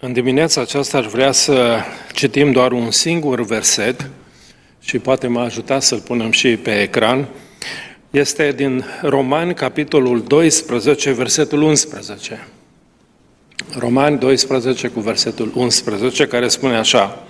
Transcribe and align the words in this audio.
În 0.00 0.12
dimineața 0.12 0.60
aceasta 0.60 0.98
aș 0.98 1.06
vrea 1.06 1.32
să 1.32 1.80
citim 2.12 2.52
doar 2.52 2.72
un 2.72 2.90
singur 2.90 3.40
verset 3.44 4.10
și 4.80 4.98
poate 4.98 5.26
mă 5.26 5.40
ajuta 5.40 5.80
să-l 5.80 6.00
punem 6.00 6.30
și 6.30 6.56
pe 6.56 6.80
ecran. 6.82 7.28
Este 8.10 8.52
din 8.52 8.84
Romani, 9.02 9.54
capitolul 9.54 10.22
12, 10.22 11.12
versetul 11.12 11.62
11. 11.62 12.48
Romani 13.78 14.18
12 14.18 14.88
cu 14.88 15.00
versetul 15.00 15.52
11, 15.54 16.26
care 16.26 16.48
spune 16.48 16.76
așa. 16.76 17.26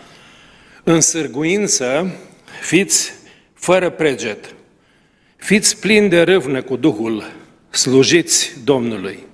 În 0.84 1.00
sârguință 1.00 2.16
fiți 2.60 3.12
fără 3.54 3.90
preget, 3.90 4.54
fiți 5.36 5.80
plini 5.80 6.08
de 6.08 6.22
râvnă 6.22 6.62
cu 6.62 6.76
Duhul, 6.76 7.32
slujiți 7.70 8.52
Domnului. 8.64 9.27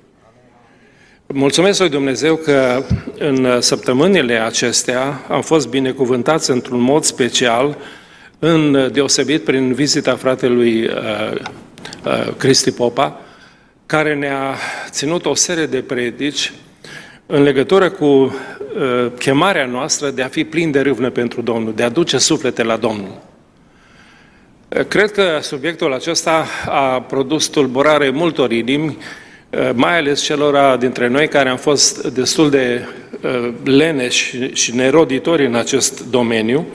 Mulțumesc 1.26 1.78
lui 1.78 1.88
Dumnezeu 1.88 2.36
că 2.36 2.84
în 3.18 3.60
săptămânile 3.60 4.34
acestea 4.34 5.24
am 5.28 5.42
fost 5.42 5.68
binecuvântați 5.68 6.50
într-un 6.50 6.80
mod 6.80 7.04
special, 7.04 7.76
în 8.38 8.90
deosebit 8.92 9.44
prin 9.44 9.72
vizita 9.72 10.16
fratelui 10.16 10.84
uh, 10.84 10.90
uh, 12.04 12.34
Cristi 12.36 12.70
Popa, 12.70 13.20
care 13.86 14.14
ne-a 14.14 14.54
ținut 14.90 15.26
o 15.26 15.34
serie 15.34 15.66
de 15.66 15.80
predici 15.80 16.52
în 17.26 17.42
legătură 17.42 17.90
cu 17.90 18.04
uh, 18.04 18.32
chemarea 19.18 19.66
noastră 19.66 20.10
de 20.10 20.22
a 20.22 20.28
fi 20.28 20.44
plin 20.44 20.70
de 20.70 20.80
râvnă 20.80 21.10
pentru 21.10 21.42
Domnul, 21.42 21.74
de 21.74 21.82
a 21.82 21.88
duce 21.88 22.18
suflete 22.18 22.62
la 22.62 22.76
Domnul. 22.76 23.22
Cred 24.88 25.10
că 25.10 25.38
subiectul 25.40 25.92
acesta 25.92 26.46
a 26.66 27.00
produs 27.00 27.46
tulburare 27.46 28.10
multor 28.10 28.52
inimi, 28.52 28.96
Eh, 28.96 29.23
mai 29.74 29.98
ales 29.98 30.20
celor 30.20 30.76
dintre 30.76 31.08
noi 31.08 31.28
care 31.28 31.48
am 31.48 31.56
fost 31.56 32.06
destul 32.06 32.50
de 32.50 32.88
eh, 33.20 33.52
leneși 33.64 34.52
și 34.52 34.74
neroditori 34.74 35.46
în 35.46 35.54
acest 35.54 36.10
domeniu, 36.10 36.66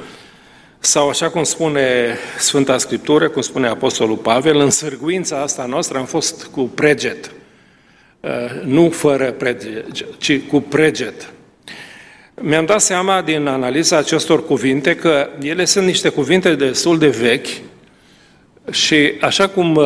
sau 0.80 1.10
așa 1.10 1.30
cum 1.30 1.44
spune 1.44 2.18
Sfânta 2.38 2.78
Scriptură, 2.78 3.30
cum 3.30 3.42
spune 3.42 3.68
Apostolul 3.68 4.18
Pavel, 4.18 4.60
în 4.60 4.70
sârguința 4.70 5.42
asta 5.42 5.66
noastră 5.66 5.98
am 5.98 6.06
fost 6.06 6.44
cu 6.44 6.62
preget. 6.62 7.32
Eh, 8.20 8.30
nu 8.64 8.90
fără 8.90 9.32
preget, 9.32 9.86
ci 10.18 10.40
cu 10.40 10.62
preget. 10.62 11.34
Mi-am 12.42 12.66
dat 12.66 12.82
seama 12.82 13.22
din 13.22 13.48
analiza 13.48 13.98
acestor 13.98 14.46
cuvinte 14.46 14.96
că 14.96 15.30
ele 15.42 15.66
sunt 15.66 15.86
niște 15.86 16.10
cuvinte 16.10 16.56
destul 16.56 16.98
de 16.98 17.08
vechi 17.08 17.48
și 18.72 19.14
așa 19.20 19.48
cum 19.48 19.80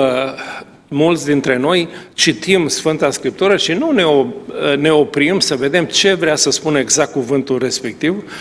mulți 0.94 1.26
dintre 1.26 1.58
noi 1.58 1.90
citim 2.14 2.68
Sfânta 2.68 3.12
Scriptură 3.12 3.58
și 3.58 3.72
nu 3.72 3.92
ne, 3.92 4.04
ne 4.76 4.92
oprim 4.92 5.40
să 5.40 5.56
vedem 5.56 5.86
ce 5.86 6.14
vrea 6.14 6.36
să 6.36 6.50
spună 6.50 6.80
exact 6.80 7.12
cuvântul 7.12 7.60
respectiv, 7.60 8.32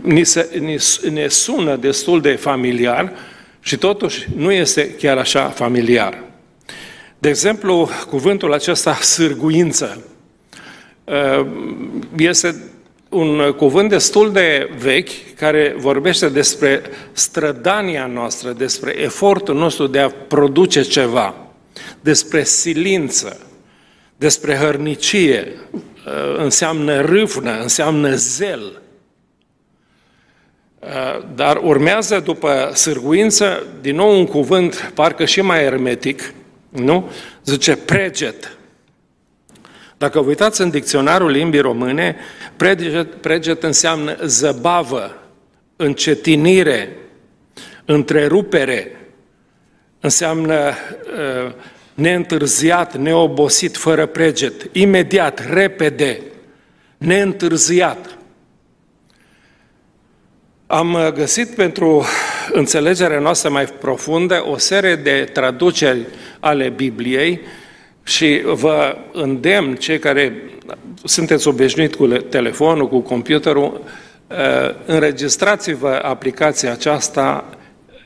ni, 0.00 0.24
se, 0.24 0.48
ni, 0.60 0.76
ne 1.12 1.28
sună 1.28 1.76
destul 1.76 2.20
de 2.20 2.30
familiar 2.30 3.12
și 3.60 3.76
totuși 3.76 4.26
nu 4.36 4.52
este 4.52 4.90
chiar 4.90 5.18
așa 5.18 5.48
familiar. 5.48 6.22
De 7.18 7.28
exemplu, 7.28 7.88
cuvântul 8.08 8.52
acesta, 8.52 8.94
sârguință, 8.94 10.04
ă, 11.08 11.46
este 12.16 12.62
un 13.08 13.52
cuvânt 13.56 13.88
destul 13.88 14.32
de 14.32 14.70
vechi 14.78 15.34
care 15.36 15.74
vorbește 15.78 16.28
despre 16.28 16.82
strădania 17.12 18.06
noastră, 18.06 18.52
despre 18.52 19.00
efortul 19.00 19.54
nostru 19.54 19.86
de 19.86 19.98
a 19.98 20.10
produce 20.10 20.82
ceva 20.82 21.49
despre 22.00 22.44
silință, 22.44 23.40
despre 24.16 24.54
hărnicie, 24.54 25.52
uh, 25.72 26.36
înseamnă 26.36 27.00
râvnă, 27.00 27.60
înseamnă 27.60 28.14
zel. 28.14 28.80
Uh, 30.78 30.88
dar 31.34 31.56
urmează 31.56 32.20
după 32.20 32.70
sârguință, 32.74 33.66
din 33.80 33.96
nou 33.96 34.18
un 34.18 34.26
cuvânt 34.26 34.92
parcă 34.94 35.24
și 35.24 35.40
mai 35.40 35.64
ermetic, 35.64 36.32
nu? 36.68 37.10
Zice 37.44 37.76
preget. 37.76 38.58
Dacă 39.98 40.20
vă 40.20 40.28
uitați 40.28 40.60
în 40.60 40.70
dicționarul 40.70 41.30
limbii 41.30 41.60
române, 41.60 42.16
preget, 42.56 43.14
preget 43.14 43.62
înseamnă 43.62 44.16
zăbavă, 44.24 45.22
încetinire, 45.76 46.96
întrerupere, 47.84 48.99
înseamnă 50.00 50.54
uh, 50.64 51.52
neîntârziat, 51.94 52.96
neobosit, 52.96 53.76
fără 53.76 54.06
preget, 54.06 54.68
imediat, 54.72 55.52
repede, 55.52 56.20
neîntârziat. 56.98 58.18
Am 60.66 60.94
uh, 60.94 61.08
găsit 61.12 61.54
pentru 61.54 62.04
înțelegerea 62.52 63.18
noastră 63.18 63.50
mai 63.50 63.64
profundă 63.64 64.44
o 64.46 64.58
serie 64.58 64.94
de 64.94 65.28
traduceri 65.32 66.06
ale 66.40 66.68
Bibliei 66.68 67.40
și 68.02 68.42
vă 68.44 68.96
îndemn, 69.12 69.74
cei 69.74 69.98
care 69.98 70.42
sunteți 71.04 71.48
obișnuiți 71.48 71.96
cu 71.96 72.06
telefonul, 72.06 72.88
cu 72.88 73.00
computerul, 73.00 73.84
uh, 74.26 74.36
înregistrați-vă 74.86 76.00
aplicația 76.02 76.72
aceasta 76.72 77.44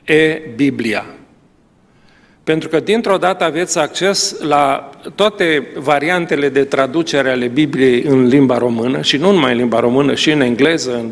e-Biblia. 0.05 1.05
Pentru 2.45 2.69
că 2.69 2.81
dintr-o 2.81 3.17
dată 3.17 3.45
aveți 3.45 3.79
acces 3.79 4.41
la 4.41 4.91
toate 5.15 5.67
variantele 5.77 6.49
de 6.49 6.65
traducere 6.65 7.31
ale 7.31 7.47
Bibliei 7.47 8.03
în 8.03 8.27
limba 8.27 8.59
română 8.59 9.03
și 9.03 9.17
nu 9.17 9.33
numai 9.33 9.53
în 9.53 9.59
limba 9.59 9.81
română, 9.81 10.15
și 10.15 10.31
în 10.31 10.41
engleză, 10.41 10.95
în, 10.95 11.11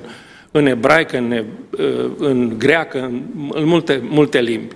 în 0.50 0.66
ebraică, 0.66 1.16
în, 1.16 1.44
uh, 1.70 2.10
în 2.19 2.54
greacă, 2.59 2.98
în, 2.98 3.22
în 3.53 3.66
multe, 3.66 4.00
multe 4.09 4.41
limbi. 4.41 4.75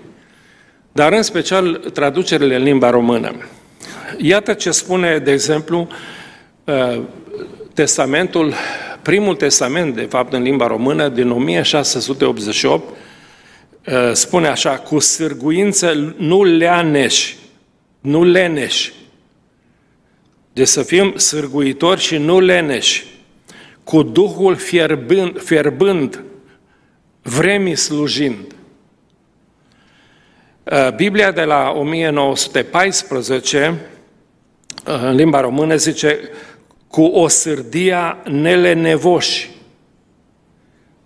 Dar 0.93 1.13
în 1.13 1.23
special 1.23 1.75
traducerile 1.93 2.57
în 2.57 2.63
limba 2.63 2.91
română. 2.91 3.33
Iată 4.19 4.53
ce 4.53 4.71
spune, 4.71 5.19
de 5.19 5.33
exemplu, 5.33 5.89
uh, 6.65 7.01
testamentul, 7.75 8.53
primul 9.03 9.35
testament, 9.35 9.95
de 9.95 10.07
fapt, 10.09 10.33
în 10.33 10.43
limba 10.43 10.67
română, 10.67 11.09
din 11.09 11.31
1688, 11.31 12.89
Uh, 12.89 12.95
spune 14.13 14.47
așa, 14.47 14.79
cu 14.79 14.99
sârguință 14.99 16.15
nu 16.17 16.45
leaneși, 16.45 17.37
nu 18.01 18.25
leneși. 18.25 18.93
Deci 20.53 20.67
să 20.67 20.83
fim 20.83 21.17
sârguitori 21.17 22.01
și 22.01 22.17
nu 22.17 22.41
leneși, 22.41 23.05
cu 23.85 24.03
Duhul 24.03 24.57
fierbând, 24.57 25.43
fierbând 25.43 26.23
vremii 27.23 27.77
slujind. 27.77 28.55
Uh, 30.65 30.89
Biblia 30.97 31.31
de 31.31 31.43
la 31.43 31.71
1914, 31.71 33.81
uh, 34.87 35.01
în 35.03 35.15
limba 35.15 35.41
română, 35.41 35.77
zice 35.77 36.19
cu 36.89 37.03
o 37.03 37.29
sârdia 37.29 38.19
nelenevoși. 38.25 39.56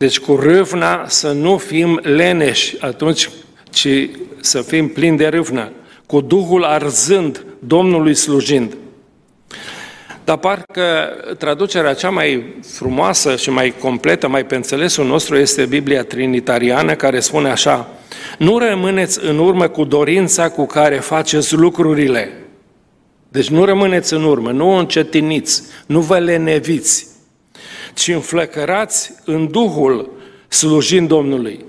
Deci 0.00 0.18
cu 0.18 0.36
râvna 0.36 1.04
să 1.08 1.32
nu 1.32 1.56
fim 1.56 2.00
leneși 2.02 2.76
atunci, 2.80 3.30
ci 3.70 3.88
să 4.40 4.62
fim 4.62 4.88
plini 4.88 5.16
de 5.16 5.26
râvnă, 5.26 5.70
cu 6.06 6.20
Duhul 6.20 6.64
arzând, 6.64 7.44
Domnului 7.58 8.14
slujind. 8.14 8.76
Dar 10.24 10.36
parcă 10.36 11.10
traducerea 11.38 11.94
cea 11.94 12.10
mai 12.10 12.54
frumoasă 12.72 13.36
și 13.36 13.50
mai 13.50 13.74
completă, 13.78 14.28
mai 14.28 14.46
pe 14.46 14.54
înțelesul 14.54 15.06
nostru, 15.06 15.36
este 15.36 15.64
Biblia 15.64 16.04
Trinitariană, 16.04 16.94
care 16.94 17.20
spune 17.20 17.50
așa, 17.50 17.88
nu 18.38 18.58
rămâneți 18.58 19.24
în 19.24 19.38
urmă 19.38 19.68
cu 19.68 19.84
dorința 19.84 20.48
cu 20.48 20.66
care 20.66 20.96
faceți 20.96 21.54
lucrurile. 21.54 22.32
Deci 23.28 23.48
nu 23.48 23.64
rămâneți 23.64 24.14
în 24.14 24.24
urmă, 24.24 24.50
nu 24.50 24.68
încetiniți, 24.68 25.62
nu 25.86 26.00
vă 26.00 26.18
leneviți, 26.18 27.09
ci 28.00 28.08
înflăcărați 28.08 29.12
în 29.24 29.50
Duhul 29.50 30.10
slujind 30.48 31.08
Domnului. 31.08 31.64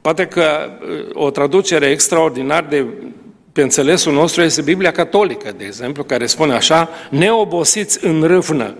Poate 0.00 0.26
că 0.26 0.70
uh, 0.80 1.24
o 1.24 1.30
traducere 1.30 1.86
extraordinar 1.86 2.64
de 2.64 2.86
pe 3.52 3.62
înțelesul 3.62 4.12
nostru 4.12 4.42
este 4.42 4.62
Biblia 4.62 4.92
Catolică, 4.92 5.52
de 5.56 5.64
exemplu, 5.64 6.04
care 6.04 6.26
spune 6.26 6.54
așa, 6.54 6.88
neobosiți 7.10 8.04
în 8.04 8.22
râvnă, 8.22 8.76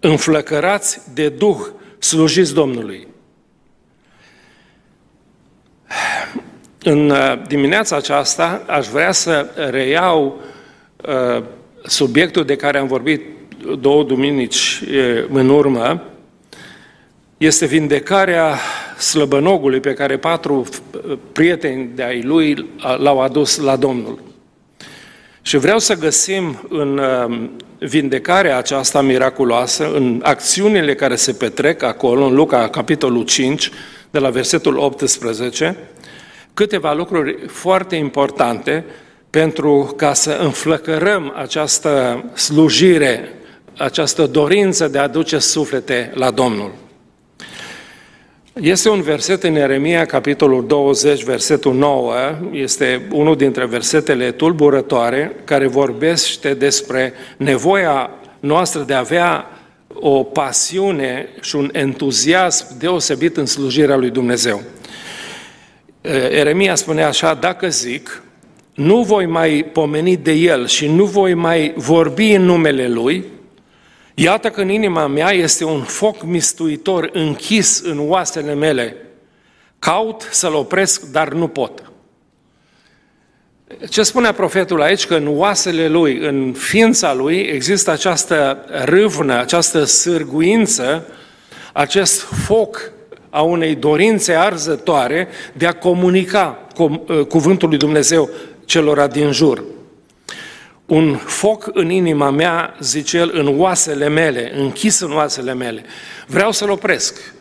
înflăcărați 0.00 1.00
de 1.14 1.28
Duh, 1.28 1.58
slujiți 1.98 2.54
Domnului. 2.54 3.06
În 6.82 7.10
uh, 7.10 7.46
dimineața 7.46 7.96
aceasta 7.96 8.64
aș 8.66 8.86
vrea 8.86 9.12
să 9.12 9.50
reiau 9.70 10.40
uh, 11.06 11.44
subiectul 11.84 12.44
de 12.44 12.56
care 12.56 12.78
am 12.78 12.86
vorbit 12.86 13.22
două 13.80 14.04
duminici 14.04 14.82
în 15.32 15.48
urmă, 15.48 16.02
este 17.36 17.66
vindecarea 17.66 18.58
slăbănogului 18.98 19.80
pe 19.80 19.92
care 19.92 20.16
patru 20.16 20.66
prieteni 21.32 21.90
de 21.94 22.02
ai 22.02 22.22
lui 22.22 22.70
l-au 22.98 23.20
adus 23.20 23.56
la 23.56 23.76
Domnul. 23.76 24.18
Și 25.42 25.56
vreau 25.56 25.78
să 25.78 25.94
găsim 25.94 26.66
în 26.68 26.98
um, 26.98 27.50
vindecarea 27.78 28.56
aceasta 28.58 29.00
miraculoasă, 29.00 29.92
în 29.94 30.20
acțiunile 30.22 30.94
care 30.94 31.16
se 31.16 31.32
petrec 31.32 31.82
acolo, 31.82 32.24
în 32.24 32.34
Luca, 32.34 32.68
capitolul 32.68 33.24
5, 33.24 33.70
de 34.10 34.18
la 34.18 34.30
versetul 34.30 34.76
18, 34.76 35.76
câteva 36.54 36.92
lucruri 36.92 37.36
foarte 37.46 37.96
importante 37.96 38.84
pentru 39.30 39.94
ca 39.96 40.12
să 40.12 40.38
înflăcărăm 40.40 41.32
această 41.36 42.24
slujire, 42.34 43.28
această 43.76 44.26
dorință 44.26 44.88
de 44.88 44.98
a 44.98 45.08
duce 45.08 45.38
suflete 45.38 46.10
la 46.14 46.30
Domnul. 46.30 46.72
Este 48.60 48.88
un 48.88 49.02
verset 49.02 49.42
în 49.42 49.54
Eremia, 49.56 50.04
capitolul 50.04 50.66
20, 50.66 51.22
versetul 51.24 51.74
9, 51.74 52.14
este 52.50 53.06
unul 53.12 53.36
dintre 53.36 53.66
versetele 53.66 54.30
tulburătoare, 54.30 55.36
care 55.44 55.66
vorbește 55.66 56.54
despre 56.54 57.12
nevoia 57.36 58.10
noastră 58.40 58.82
de 58.82 58.94
a 58.94 58.98
avea 58.98 59.46
o 59.94 60.22
pasiune 60.22 61.28
și 61.40 61.56
un 61.56 61.68
entuziasm 61.72 62.78
deosebit 62.78 63.36
în 63.36 63.46
slujirea 63.46 63.96
lui 63.96 64.10
Dumnezeu. 64.10 64.62
Eremia 66.30 66.74
spune 66.74 67.02
așa, 67.02 67.34
dacă 67.34 67.68
zic, 67.68 68.22
nu 68.74 69.02
voi 69.02 69.26
mai 69.26 69.66
pomeni 69.72 70.16
de 70.16 70.32
el 70.32 70.66
și 70.66 70.86
nu 70.86 71.04
voi 71.04 71.34
mai 71.34 71.72
vorbi 71.76 72.32
în 72.32 72.42
numele 72.42 72.88
lui, 72.88 73.24
Iată 74.14 74.50
că 74.50 74.60
în 74.60 74.68
inima 74.68 75.06
mea 75.06 75.30
este 75.30 75.64
un 75.64 75.82
foc 75.82 76.22
mistuitor 76.22 77.10
închis 77.12 77.80
în 77.84 78.10
oasele 78.10 78.54
mele. 78.54 78.96
Caut 79.78 80.28
să-l 80.30 80.54
opresc, 80.54 81.02
dar 81.02 81.32
nu 81.32 81.48
pot. 81.48 81.82
Ce 83.88 84.02
spunea 84.02 84.32
profetul 84.32 84.82
aici? 84.82 85.06
Că 85.06 85.14
în 85.14 85.26
oasele 85.28 85.88
lui, 85.88 86.18
în 86.18 86.52
ființa 86.52 87.14
lui, 87.14 87.38
există 87.38 87.90
această 87.90 88.64
râvnă, 88.84 89.38
această 89.38 89.84
sârguință, 89.84 91.06
acest 91.72 92.20
foc 92.20 92.92
a 93.30 93.42
unei 93.42 93.74
dorințe 93.74 94.32
arzătoare 94.32 95.28
de 95.52 95.66
a 95.66 95.72
comunica 95.72 96.66
cuvântul 97.28 97.68
lui 97.68 97.78
Dumnezeu 97.78 98.30
celor 98.64 99.06
din 99.06 99.32
jur 99.32 99.64
un 100.92 101.16
foc 101.16 101.70
în 101.72 101.90
inima 101.90 102.30
mea, 102.30 102.76
zice 102.80 103.16
el, 103.16 103.30
în 103.34 103.60
oasele 103.60 104.08
mele, 104.08 104.52
închis 104.56 105.00
în 105.00 105.12
oasele 105.12 105.54
mele. 105.54 105.84
Vreau 106.26 106.52
să-l 106.52 106.70
opresc. 106.70 107.34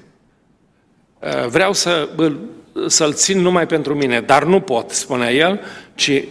Uh, 1.20 1.48
vreau 1.48 1.74
să, 1.74 2.10
să-l 2.88 3.14
țin 3.14 3.40
numai 3.40 3.66
pentru 3.66 3.96
mine, 3.96 4.22
dar 4.22 4.44
nu 4.44 4.60
pot, 4.60 4.92
spunea 4.92 5.32
el, 5.32 5.60
ci 5.96 6.24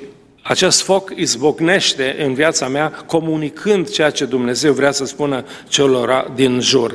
acest 0.43 0.83
foc 0.83 1.13
izbocnește 1.15 2.17
în 2.19 2.35
viața 2.35 2.69
mea, 2.69 2.91
comunicând 2.91 3.91
ceea 3.91 4.11
ce 4.11 4.25
Dumnezeu 4.25 4.73
vrea 4.73 4.93
să 4.93 5.05
spună 5.05 5.45
celor 5.69 6.31
din 6.35 6.61
jur. 6.61 6.95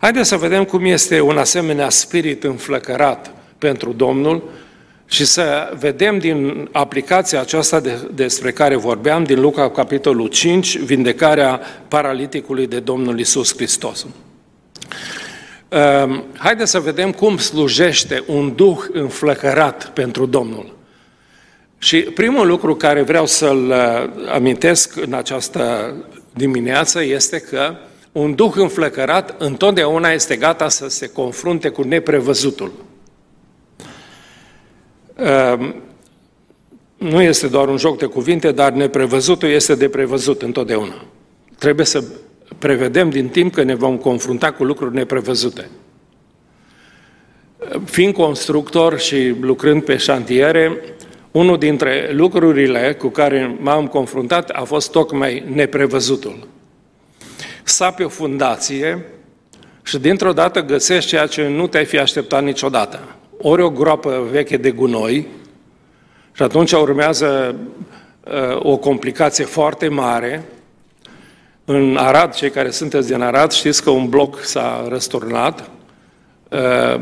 Haideți 0.00 0.28
să 0.28 0.36
vedem 0.36 0.64
cum 0.64 0.84
este 0.84 1.20
un 1.20 1.38
asemenea 1.38 1.88
spirit 1.88 2.44
înflăcărat 2.44 3.34
pentru 3.58 3.92
Domnul, 3.92 4.42
și 5.12 5.24
să 5.24 5.72
vedem 5.78 6.18
din 6.18 6.68
aplicația 6.70 7.40
aceasta 7.40 7.80
de, 7.80 8.08
despre 8.14 8.52
care 8.52 8.76
vorbeam, 8.76 9.24
din 9.24 9.40
Luca, 9.40 9.70
capitolul 9.70 10.28
5, 10.28 10.78
vindecarea 10.78 11.60
paraliticului 11.88 12.66
de 12.66 12.80
Domnul 12.80 13.18
Isus 13.18 13.54
Hristos. 13.54 14.06
Ehm, 15.68 16.24
haideți 16.38 16.70
să 16.70 16.80
vedem 16.80 17.12
cum 17.12 17.38
slujește 17.38 18.24
un 18.26 18.54
duh 18.54 18.78
înflăcărat 18.92 19.90
pentru 19.94 20.26
Domnul. 20.26 20.76
Și 21.78 22.00
primul 22.00 22.46
lucru 22.46 22.74
care 22.74 23.02
vreau 23.02 23.26
să-l 23.26 23.68
uh, 23.68 24.28
amintesc 24.32 24.96
în 24.96 25.12
această 25.12 25.94
dimineață 26.34 27.02
este 27.02 27.38
că 27.38 27.74
un 28.12 28.34
duh 28.34 28.52
înflăcărat 28.54 29.34
întotdeauna 29.38 30.10
este 30.10 30.36
gata 30.36 30.68
să 30.68 30.88
se 30.88 31.06
confrunte 31.06 31.68
cu 31.68 31.82
neprevăzutul. 31.82 32.72
Ehm, 35.22 35.74
nu 36.96 37.22
este 37.22 37.46
doar 37.46 37.68
un 37.68 37.76
joc 37.76 37.98
de 37.98 38.06
cuvinte, 38.06 38.52
dar 38.52 38.72
neprevăzutul 38.72 39.48
este 39.48 39.74
de 39.74 39.88
prevăzut 39.88 40.42
întotdeauna. 40.42 41.04
Trebuie 41.58 41.86
să 41.86 42.04
prevedem 42.58 43.10
din 43.10 43.28
timp 43.28 43.54
că 43.54 43.62
ne 43.62 43.74
vom 43.74 43.96
confrunta 43.96 44.52
cu 44.52 44.64
lucruri 44.64 44.94
neprevăzute. 44.94 45.68
Fiind 47.84 48.14
constructor 48.14 48.98
și 48.98 49.34
lucrând 49.40 49.82
pe 49.84 49.96
șantiere, 49.96 50.80
unul 51.30 51.58
dintre 51.58 52.10
lucrurile 52.12 52.94
cu 52.98 53.08
care 53.08 53.56
m-am 53.60 53.86
confruntat 53.86 54.50
a 54.50 54.62
fost 54.62 54.90
tocmai 54.90 55.44
neprevăzutul. 55.54 56.48
Sapi 57.62 58.02
o 58.02 58.08
fundație 58.08 59.06
și 59.82 59.98
dintr-o 59.98 60.32
dată 60.32 60.60
găsești 60.60 61.08
ceea 61.08 61.26
ce 61.26 61.48
nu 61.48 61.66
te-ai 61.66 61.84
fi 61.84 61.98
așteptat 61.98 62.42
niciodată 62.42 63.16
ori 63.42 63.62
o 63.62 63.70
groapă 63.70 64.26
veche 64.30 64.56
de 64.56 64.70
gunoi 64.70 65.26
și 66.32 66.42
atunci 66.42 66.72
urmează 66.72 67.54
uh, 68.24 68.58
o 68.58 68.76
complicație 68.76 69.44
foarte 69.44 69.88
mare. 69.88 70.44
În 71.64 71.96
Arad, 71.96 72.34
cei 72.34 72.50
care 72.50 72.70
sunteți 72.70 73.06
din 73.08 73.20
Arad, 73.20 73.50
știți 73.50 73.82
că 73.82 73.90
un 73.90 74.08
bloc 74.08 74.44
s-a 74.44 74.86
răsturnat 74.88 75.70
uh, 76.48 77.00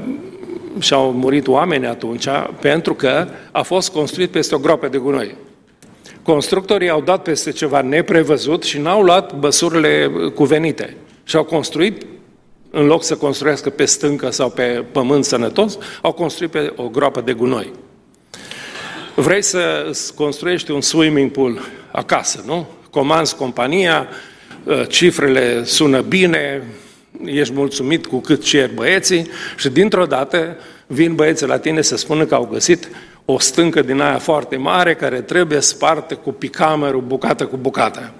și 0.78 0.92
au 0.92 1.12
murit 1.12 1.46
oameni 1.46 1.86
atunci 1.86 2.26
pentru 2.60 2.94
că 2.94 3.28
a 3.52 3.62
fost 3.62 3.90
construit 3.90 4.30
peste 4.30 4.54
o 4.54 4.58
groapă 4.58 4.88
de 4.88 4.98
gunoi. 4.98 5.34
Constructorii 6.22 6.88
au 6.88 7.00
dat 7.00 7.22
peste 7.22 7.50
ceva 7.50 7.80
neprevăzut 7.80 8.62
și 8.62 8.78
n-au 8.78 9.02
luat 9.02 9.40
măsurile 9.40 10.10
cuvenite 10.34 10.96
și 11.24 11.36
au 11.36 11.44
construit 11.44 12.06
în 12.70 12.86
loc 12.86 13.04
să 13.04 13.16
construiască 13.16 13.70
pe 13.70 13.84
stâncă 13.84 14.30
sau 14.30 14.50
pe 14.50 14.84
pământ 14.92 15.24
sănătos, 15.24 15.78
au 16.02 16.12
construit 16.12 16.50
pe 16.50 16.72
o 16.76 16.88
groapă 16.88 17.20
de 17.20 17.32
gunoi. 17.32 17.72
Vrei 19.14 19.42
să 19.42 19.92
construiești 20.14 20.70
un 20.70 20.80
swimming 20.80 21.30
pool 21.30 21.60
acasă, 21.92 22.42
nu? 22.46 22.66
Comanzi 22.90 23.36
compania, 23.36 24.08
ă, 24.66 24.84
cifrele 24.84 25.64
sună 25.64 26.00
bine, 26.00 26.62
ești 27.24 27.54
mulțumit 27.54 28.06
cu 28.06 28.20
cât 28.20 28.42
cer 28.42 28.70
băieții 28.74 29.30
și 29.56 29.68
dintr-o 29.68 30.06
dată 30.06 30.56
vin 30.86 31.14
băieții 31.14 31.46
la 31.46 31.58
tine 31.58 31.82
să 31.82 31.96
spună 31.96 32.24
că 32.24 32.34
au 32.34 32.48
găsit 32.52 32.88
o 33.24 33.38
stâncă 33.38 33.82
din 33.82 34.00
aia 34.00 34.18
foarte 34.18 34.56
mare 34.56 34.94
care 34.94 35.20
trebuie 35.20 35.60
spartă 35.60 36.14
cu 36.14 36.32
picamerul 36.32 37.00
bucată 37.00 37.46
cu 37.46 37.56
bucată. 37.56 38.12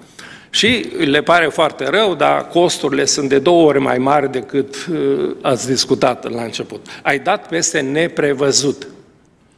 Și 0.53 0.91
le 0.97 1.21
pare 1.21 1.45
foarte 1.45 1.89
rău, 1.89 2.15
dar 2.15 2.47
costurile 2.47 3.05
sunt 3.05 3.29
de 3.29 3.39
două 3.39 3.67
ori 3.67 3.79
mai 3.79 3.97
mari 3.97 4.31
decât 4.31 4.75
uh, 4.91 5.35
ați 5.41 5.67
discutat 5.67 6.31
la 6.31 6.43
început. 6.43 6.85
Ai 7.03 7.19
dat 7.19 7.47
peste 7.47 7.79
neprevăzut. 7.79 8.87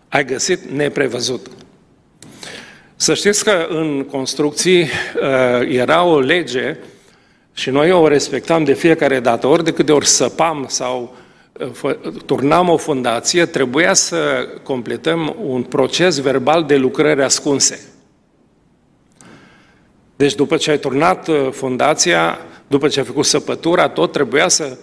Ai 0.10 0.26
găsit 0.26 0.72
neprevăzut. 0.72 1.48
Să 2.96 3.14
știți 3.14 3.44
că 3.44 3.68
în 3.70 4.06
construcții 4.12 4.82
uh, 4.82 5.68
era 5.68 6.04
o 6.04 6.20
lege 6.20 6.78
și 7.54 7.70
noi 7.70 7.92
o 7.92 8.08
respectam 8.08 8.64
de 8.64 8.74
fiecare 8.74 9.20
dată, 9.20 9.48
ori 9.48 9.64
de 9.64 9.74
câte 9.74 9.92
ori 9.92 10.08
săpam 10.08 10.66
sau 10.70 11.16
uh, 11.84 11.96
turnam 12.26 12.70
o 12.70 12.78
fundație, 12.78 13.46
trebuia 13.46 13.94
să 13.94 14.48
completăm 14.64 15.36
un 15.44 15.64
proces 15.64 16.20
verbal 16.20 16.64
de 16.64 16.76
lucrări 16.76 17.24
ascunse. 17.24 17.93
Deci 20.16 20.36
după 20.36 20.58
ce 20.58 20.72
ai 20.72 20.80
turnat 20.80 21.28
uh, 21.28 21.48
fundația, 21.52 22.38
după 22.68 22.88
ce 22.88 23.00
ai 23.00 23.06
făcut 23.06 23.26
săpătura, 23.26 23.90
tot 23.90 24.12
trebuia 24.12 24.48
să 24.48 24.78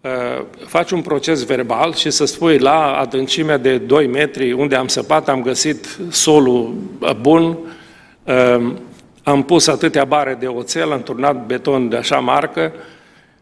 uh, 0.00 0.44
faci 0.66 0.90
un 0.90 1.00
proces 1.00 1.44
verbal 1.44 1.94
și 1.94 2.10
să 2.10 2.24
spui 2.24 2.58
la 2.58 2.92
adâncimea 2.92 3.56
de 3.56 3.78
2 3.78 4.06
metri 4.06 4.52
unde 4.52 4.76
am 4.76 4.88
săpat, 4.88 5.28
am 5.28 5.42
găsit 5.42 5.98
solul 6.10 6.74
uh, 6.98 7.14
bun, 7.20 7.58
uh, 8.24 8.72
am 9.22 9.42
pus 9.42 9.66
atâtea 9.66 10.04
bare 10.04 10.36
de 10.40 10.46
oțel, 10.46 10.92
am 10.92 11.02
turnat 11.02 11.46
beton 11.46 11.88
de 11.88 11.96
așa 11.96 12.18
marcă, 12.18 12.72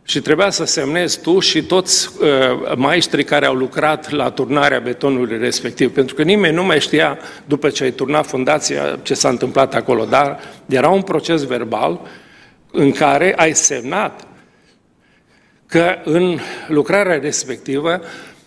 și 0.07 0.21
trebuia 0.21 0.51
să 0.51 0.65
semnezi 0.65 1.21
tu 1.21 1.39
și 1.39 1.63
toți 1.63 2.11
uh, 2.21 2.73
maestrii 2.77 3.25
care 3.25 3.47
au 3.47 3.55
lucrat 3.55 4.11
la 4.11 4.31
turnarea 4.31 4.79
betonului 4.79 5.39
respectiv, 5.39 5.93
pentru 5.93 6.15
că 6.15 6.23
nimeni 6.23 6.55
nu 6.55 6.65
mai 6.65 6.81
știa, 6.81 7.19
după 7.45 7.71
ce 7.71 7.85
ai 7.85 7.91
turnat 7.91 8.27
fundația, 8.27 8.99
ce 9.03 9.15
s-a 9.15 9.29
întâmplat 9.29 9.75
acolo, 9.75 10.05
dar 10.05 10.41
era 10.67 10.89
un 10.89 11.03
proces 11.03 11.45
verbal 11.45 12.01
în 12.71 12.91
care 12.91 13.35
ai 13.37 13.55
semnat 13.55 14.27
că 15.67 15.95
în 16.05 16.39
lucrarea 16.69 17.19
respectivă 17.19 18.01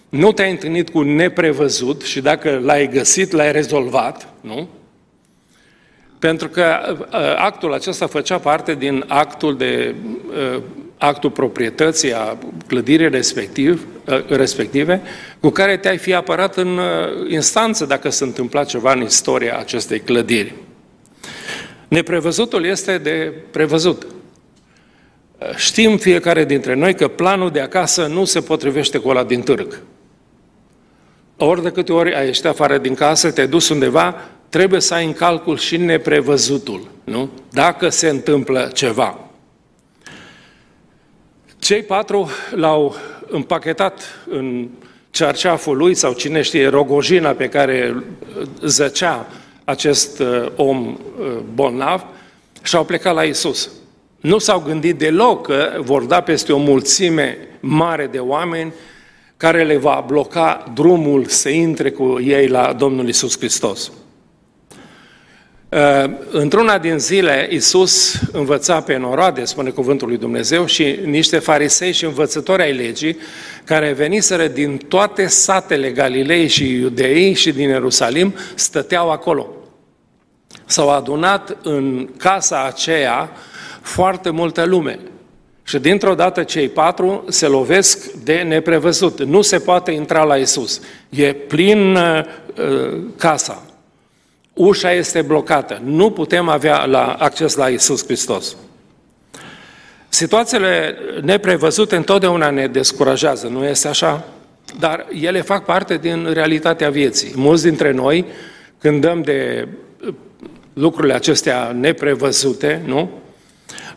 nu 0.09 0.31
te-ai 0.31 0.51
întâlnit 0.51 0.89
cu 0.89 1.01
neprevăzut 1.01 2.01
și 2.01 2.21
dacă 2.21 2.61
l-ai 2.63 2.89
găsit, 2.89 3.31
l-ai 3.31 3.51
rezolvat, 3.51 4.27
nu? 4.41 4.67
Pentru 6.19 6.49
că 6.49 6.95
uh, 6.99 7.05
actul 7.37 7.73
acesta 7.73 8.07
făcea 8.07 8.37
parte 8.37 8.75
din 8.75 9.03
actul 9.07 9.57
de 9.57 9.95
uh, 10.55 10.61
actul 10.98 11.32
proprietății 11.32 12.13
a 12.13 12.38
clădirii 12.68 13.10
respectiv, 13.10 13.86
ă, 14.08 14.24
respective, 14.27 15.01
cu 15.39 15.50
care 15.50 15.77
te-ai 15.77 15.98
fi 15.98 16.13
apărat 16.13 16.58
în 16.58 16.77
ă, 16.77 17.10
instanță 17.27 17.86
dacă 17.86 18.10
se 18.10 18.24
întâmpla 18.24 18.63
ceva 18.63 18.92
în 18.92 19.01
istoria 19.01 19.58
acestei 19.58 20.00
clădiri. 20.00 20.54
Neprevăzutul 21.88 22.66
este 22.66 22.98
de 22.98 23.34
prevăzut. 23.51 24.08
Știm 25.56 25.98
fiecare 25.98 26.46
dintre 26.46 26.74
noi 26.74 26.96
că 26.96 27.08
planul 27.08 27.51
de 27.51 27.60
acasă 27.60 28.06
nu 28.06 28.25
se 28.25 28.39
potrivește 28.39 28.98
cu 28.98 29.10
ăla 29.10 29.24
din 29.24 29.42
târg. 29.42 29.82
Ori 31.38 31.63
de 31.63 31.72
câte 31.72 31.94
ori 31.94 32.16
ai 32.16 32.25
ieșit 32.25 32.46
afară 32.46 32.77
din 32.77 32.94
casă, 32.94 33.32
te-ai 33.32 33.48
dus 33.48 33.70
undeva, 33.70 34.30
trebuie 34.50 34.82
să 34.82 34.94
ai 34.94 35.06
în 35.06 35.13
calcul 35.13 35.58
și 35.58 35.77
neprevăzutul, 35.77 36.88
nu? 37.04 37.30
Dacă 37.51 37.89
se 37.89 38.10
întâmplă 38.10 38.70
ceva. 38.74 39.26
Cei 41.67 41.83
patru 41.83 42.29
l-au 42.55 42.95
împachetat 43.29 44.01
în 44.29 44.67
cearceaful 45.09 45.77
lui 45.77 45.95
sau 45.95 46.13
cine 46.13 46.41
știe, 46.41 46.67
rogojina 46.67 47.31
pe 47.31 47.50
care 47.50 48.03
zăcea 48.62 49.27
acest 49.63 50.19
uh, 50.19 50.51
om 50.55 50.88
uh, 50.88 51.38
bolnav 51.53 52.05
și 52.63 52.75
au 52.75 52.86
plecat 52.86 53.13
la 53.13 53.24
Isus. 53.24 53.69
Nu 54.19 54.38
s-au 54.38 54.59
gândit 54.59 54.97
deloc 54.97 55.47
că 55.47 55.79
vor 55.79 56.03
da 56.03 56.21
peste 56.21 56.53
o 56.53 56.57
mulțime 56.57 57.38
mare 57.59 58.07
de 58.12 58.19
oameni 58.19 58.74
care 59.38 59.63
le 59.63 59.77
va 59.77 60.03
bloca 60.07 60.71
drumul 60.74 61.25
să 61.25 61.50
intre 61.50 61.91
cu 61.91 62.19
ei 62.24 62.47
la 62.47 62.74
Domnul 62.74 63.07
Isus 63.07 63.38
Hristos. 63.38 63.91
Uh, 65.69 66.12
într-una 66.31 66.77
din 66.77 66.97
zile, 66.97 67.47
Isus 67.51 68.21
învăța 68.31 68.81
pe 68.81 68.97
noroade, 68.97 69.43
spune 69.43 69.69
cuvântul 69.69 70.07
lui 70.07 70.17
Dumnezeu, 70.17 70.65
și 70.65 71.00
niște 71.05 71.39
farisei 71.39 71.91
și 71.91 72.05
învățători 72.05 72.62
ai 72.62 72.74
legii, 72.74 73.17
care 73.63 73.91
veniseră 73.91 74.47
din 74.47 74.77
toate 74.77 75.27
satele 75.27 75.89
Galilei 75.89 76.47
și 76.47 76.71
Iudeii 76.71 77.33
și 77.33 77.51
din 77.51 77.69
Ierusalim, 77.69 78.33
stăteau 78.55 79.12
acolo. 79.12 79.47
S-au 80.65 80.89
adunat 80.89 81.57
în 81.63 82.09
casa 82.17 82.63
aceea 82.63 83.31
foarte 83.81 84.29
multă 84.29 84.65
lume. 84.65 85.00
Și 85.63 85.79
dintr-o 85.79 86.15
dată 86.15 86.43
cei 86.43 86.69
patru 86.69 87.25
se 87.29 87.47
lovesc 87.47 88.12
de 88.12 88.41
neprevăzut. 88.41 89.24
Nu 89.24 89.41
se 89.41 89.59
poate 89.59 89.91
intra 89.91 90.24
la 90.24 90.36
Isus. 90.36 90.81
E 91.09 91.33
plin 91.33 91.95
uh, 91.95 92.24
casa. 93.17 93.62
Ușa 94.57 94.91
este 94.91 95.21
blocată. 95.21 95.81
Nu 95.83 96.11
putem 96.11 96.49
avea 96.49 96.85
la, 96.85 97.15
acces 97.19 97.55
la 97.55 97.67
Isus 97.69 98.05
Hristos. 98.05 98.55
Situațiile 100.09 100.95
neprevăzute 101.21 101.95
întotdeauna 101.95 102.49
ne 102.49 102.67
descurajează, 102.67 103.47
nu 103.47 103.65
este 103.65 103.87
așa? 103.87 104.27
Dar 104.79 105.05
ele 105.21 105.41
fac 105.41 105.65
parte 105.65 105.97
din 105.97 106.29
realitatea 106.33 106.89
vieții. 106.89 107.31
Mulți 107.35 107.63
dintre 107.63 107.91
noi, 107.91 108.25
când 108.77 109.01
dăm 109.01 109.21
de 109.21 109.67
lucrurile 110.73 111.13
acestea 111.13 111.71
neprevăzute, 111.79 112.81
nu? 112.85 113.09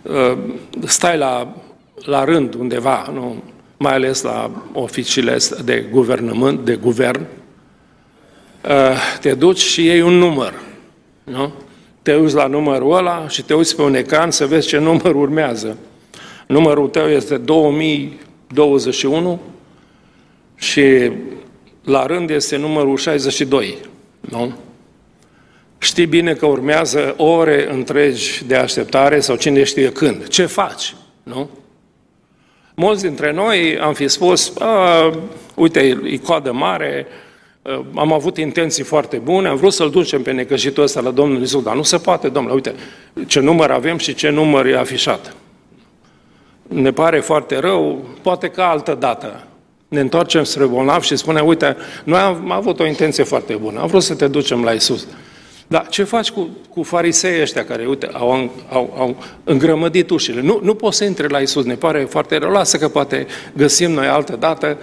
Uh, 0.03 0.39
stai 0.87 1.19
la, 1.19 1.57
la 2.05 2.25
rând 2.25 2.55
undeva, 2.55 3.11
nu? 3.13 3.43
mai 3.83 3.95
ales 3.95 4.23
la 4.23 4.51
oficiile 4.73 5.37
de 5.65 5.87
guvernământ, 5.91 6.65
de 6.65 6.75
guvern, 6.75 7.21
uh, 7.21 7.40
te 9.21 9.35
duci 9.35 9.61
și 9.61 9.85
iei 9.85 10.01
un 10.01 10.15
număr. 10.15 10.55
Nu? 11.25 11.53
Te 12.03 12.15
uiți 12.15 12.35
la 12.35 12.47
numărul 12.47 12.97
ăla 12.97 13.29
și 13.29 13.43
te 13.43 13.55
uiți 13.55 13.77
pe 13.77 13.83
un 13.83 13.95
ecran 13.95 14.31
să 14.31 14.47
vezi 14.47 14.69
ce 14.69 14.79
număr 14.89 15.15
urmează. 15.15 15.77
Numărul 16.47 16.89
tău 16.89 17.09
este 17.09 17.37
2021 17.37 19.41
și 20.55 21.11
la 21.85 22.07
rând 22.07 22.31
este 22.31 22.57
numărul 22.57 22.97
62. 22.97 23.79
Nu? 24.21 24.53
Știi 25.79 26.07
bine 26.07 26.33
că 26.33 26.47
urmează 26.47 27.15
ore 27.17 27.73
întregi 27.73 28.45
de 28.47 28.55
așteptare 28.55 29.21
sau 29.21 29.37
cine 29.37 29.65
știe 29.65 29.93
când. 29.93 30.29
Ce 30.29 30.47
faci? 30.47 30.95
Nu? 31.23 31.51
Mulți 32.75 33.03
dintre 33.03 33.33
noi 33.33 33.79
am 33.79 33.95
fi 33.95 34.09
spus, 34.09 34.53
uite, 35.55 36.01
e 36.05 36.17
coadă 36.17 36.53
mare, 36.53 37.07
am 37.95 38.13
avut 38.13 38.37
intenții 38.37 38.85
foarte 38.85 39.17
bune, 39.17 39.49
am 39.49 39.57
vrut 39.57 39.73
să-l 39.73 39.91
ducem 39.91 40.23
pe 40.23 40.33
necăjitul 40.33 40.83
ăsta 40.83 41.01
la 41.01 41.11
Domnul 41.11 41.41
Iisus, 41.41 41.63
dar 41.63 41.75
nu 41.75 41.83
se 41.83 41.97
poate, 41.97 42.29
domnule, 42.29 42.55
uite, 42.55 42.75
ce 43.27 43.41
număr 43.41 43.71
avem 43.71 43.99
și 43.99 44.15
ce 44.15 44.29
număr 44.29 44.67
e 44.67 44.79
afișat. 44.79 45.35
Ne 46.69 46.93
pare 46.93 47.21
foarte 47.21 47.59
rău, 47.59 48.05
poate 48.23 48.49
că 48.49 48.63
altă 48.63 48.95
dată. 48.95 49.45
Ne 49.89 50.01
întoarcem 50.01 50.45
spre 50.45 50.65
bolnav 50.65 51.03
și 51.03 51.17
spune, 51.17 51.41
uite, 51.41 51.77
noi 52.05 52.19
am 52.19 52.51
avut 52.51 52.81
o 52.81 52.87
intenție 52.87 53.25
foarte 53.25 53.55
bună, 53.55 53.81
am 53.81 53.87
vrut 53.87 54.03
să 54.03 54.15
te 54.15 54.27
ducem 54.27 54.65
la 54.65 54.73
Iisus. 54.73 55.07
Dar 55.67 55.87
ce 55.89 56.05
faci 56.05 56.31
cu, 56.31 56.49
cu 56.71 56.83
farisei 56.83 57.41
ăștia 57.41 57.65
care, 57.65 57.87
uite, 57.87 58.09
au, 58.13 58.51
au, 58.71 58.95
au 58.99 59.17
îngrămădit 59.45 60.11
ușile? 60.11 60.41
Nu, 60.41 60.61
nu 60.63 60.75
poți 60.75 60.97
să 60.97 61.05
intre 61.05 61.27
la 61.27 61.39
Isus, 61.39 61.65
ne 61.65 61.75
pare 61.75 62.07
foarte 62.09 62.37
rău, 62.37 62.51
lasă 62.51 62.77
că 62.77 62.89
poate 62.89 63.27
găsim 63.53 63.91
noi 63.91 64.07
altă 64.07 64.37
dată. 64.37 64.79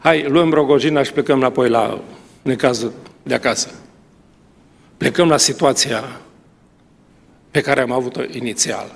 Hai, 0.00 0.24
luăm 0.28 0.52
rogojina 0.52 1.02
și 1.02 1.12
plecăm 1.12 1.38
înapoi 1.38 1.68
la 1.68 2.00
necazul 2.42 2.92
de 3.22 3.34
acasă. 3.34 3.70
Plecăm 4.96 5.28
la 5.28 5.36
situația 5.36 6.20
pe 7.50 7.60
care 7.60 7.80
am 7.80 7.92
avut-o 7.92 8.20
inițial. 8.30 8.94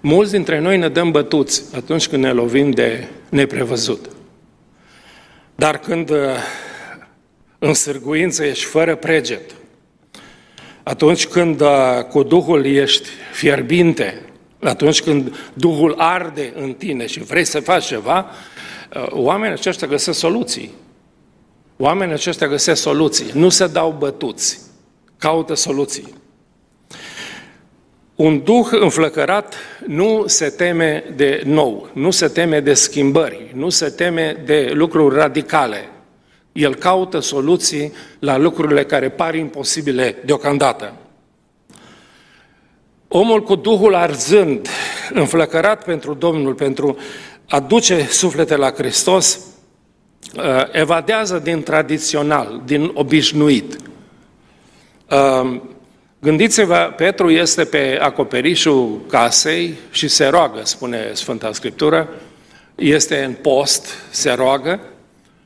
Mulți 0.00 0.32
dintre 0.32 0.58
noi 0.58 0.78
ne 0.78 0.88
dăm 0.88 1.10
bătuți 1.10 1.62
atunci 1.74 2.08
când 2.08 2.22
ne 2.22 2.32
lovim 2.32 2.70
de 2.70 3.08
neprevăzut. 3.28 4.10
Dar 5.54 5.78
când 5.78 6.10
uh, 6.10 6.18
în 7.58 7.74
sârguință 7.74 8.44
ești 8.44 8.64
fără 8.64 8.96
preget, 8.96 9.54
atunci 10.82 11.26
când 11.26 11.60
uh, 11.60 11.68
cu 12.10 12.22
Duhul 12.22 12.64
ești 12.64 13.08
fierbinte, 13.32 14.22
atunci 14.60 15.02
când 15.02 15.36
Duhul 15.54 15.94
arde 15.98 16.52
în 16.54 16.72
tine 16.72 17.06
și 17.06 17.18
vrei 17.18 17.44
să 17.44 17.60
faci 17.60 17.86
ceva, 17.86 18.18
uh, 18.18 18.55
oamenii 19.10 19.56
aceștia 19.56 19.86
găsesc 19.88 20.18
soluții. 20.18 20.70
Oamenii 21.76 22.14
aceștia 22.14 22.48
găsesc 22.48 22.82
soluții. 22.82 23.30
Nu 23.34 23.48
se 23.48 23.66
dau 23.66 23.96
bătuți. 23.98 24.60
Caută 25.18 25.54
soluții. 25.54 26.14
Un 28.14 28.42
duh 28.44 28.66
înflăcărat 28.70 29.54
nu 29.86 30.24
se 30.26 30.48
teme 30.48 31.04
de 31.16 31.42
nou, 31.44 31.88
nu 31.92 32.10
se 32.10 32.28
teme 32.28 32.60
de 32.60 32.74
schimbări, 32.74 33.50
nu 33.54 33.68
se 33.68 33.88
teme 33.88 34.42
de 34.44 34.70
lucruri 34.72 35.14
radicale. 35.14 35.88
El 36.52 36.74
caută 36.74 37.20
soluții 37.20 37.92
la 38.18 38.36
lucrurile 38.36 38.84
care 38.84 39.08
par 39.08 39.34
imposibile 39.34 40.16
deocamdată. 40.24 40.92
Omul 43.08 43.42
cu 43.42 43.54
Duhul 43.54 43.94
arzând, 43.94 44.68
înflăcărat 45.12 45.84
pentru 45.84 46.14
Domnul, 46.14 46.54
pentru 46.54 46.96
a 47.48 47.60
duce 47.60 48.06
suflete 48.10 48.56
la 48.56 48.70
Hristos, 48.70 49.40
uh, 50.36 50.42
evadează 50.72 51.38
din 51.38 51.62
tradițional, 51.62 52.62
din 52.64 52.90
obișnuit. 52.94 53.76
Uh, 55.10 55.60
gândiți-vă, 56.20 56.92
Petru 56.96 57.30
este 57.30 57.64
pe 57.64 57.98
acoperișul 58.00 59.00
casei 59.08 59.74
și 59.90 60.08
se 60.08 60.26
roagă, 60.26 60.60
spune 60.62 61.10
Sfânta 61.12 61.52
Scriptură, 61.52 62.08
este 62.74 63.24
în 63.24 63.32
post, 63.32 63.86
se 64.10 64.32
roagă, 64.32 64.80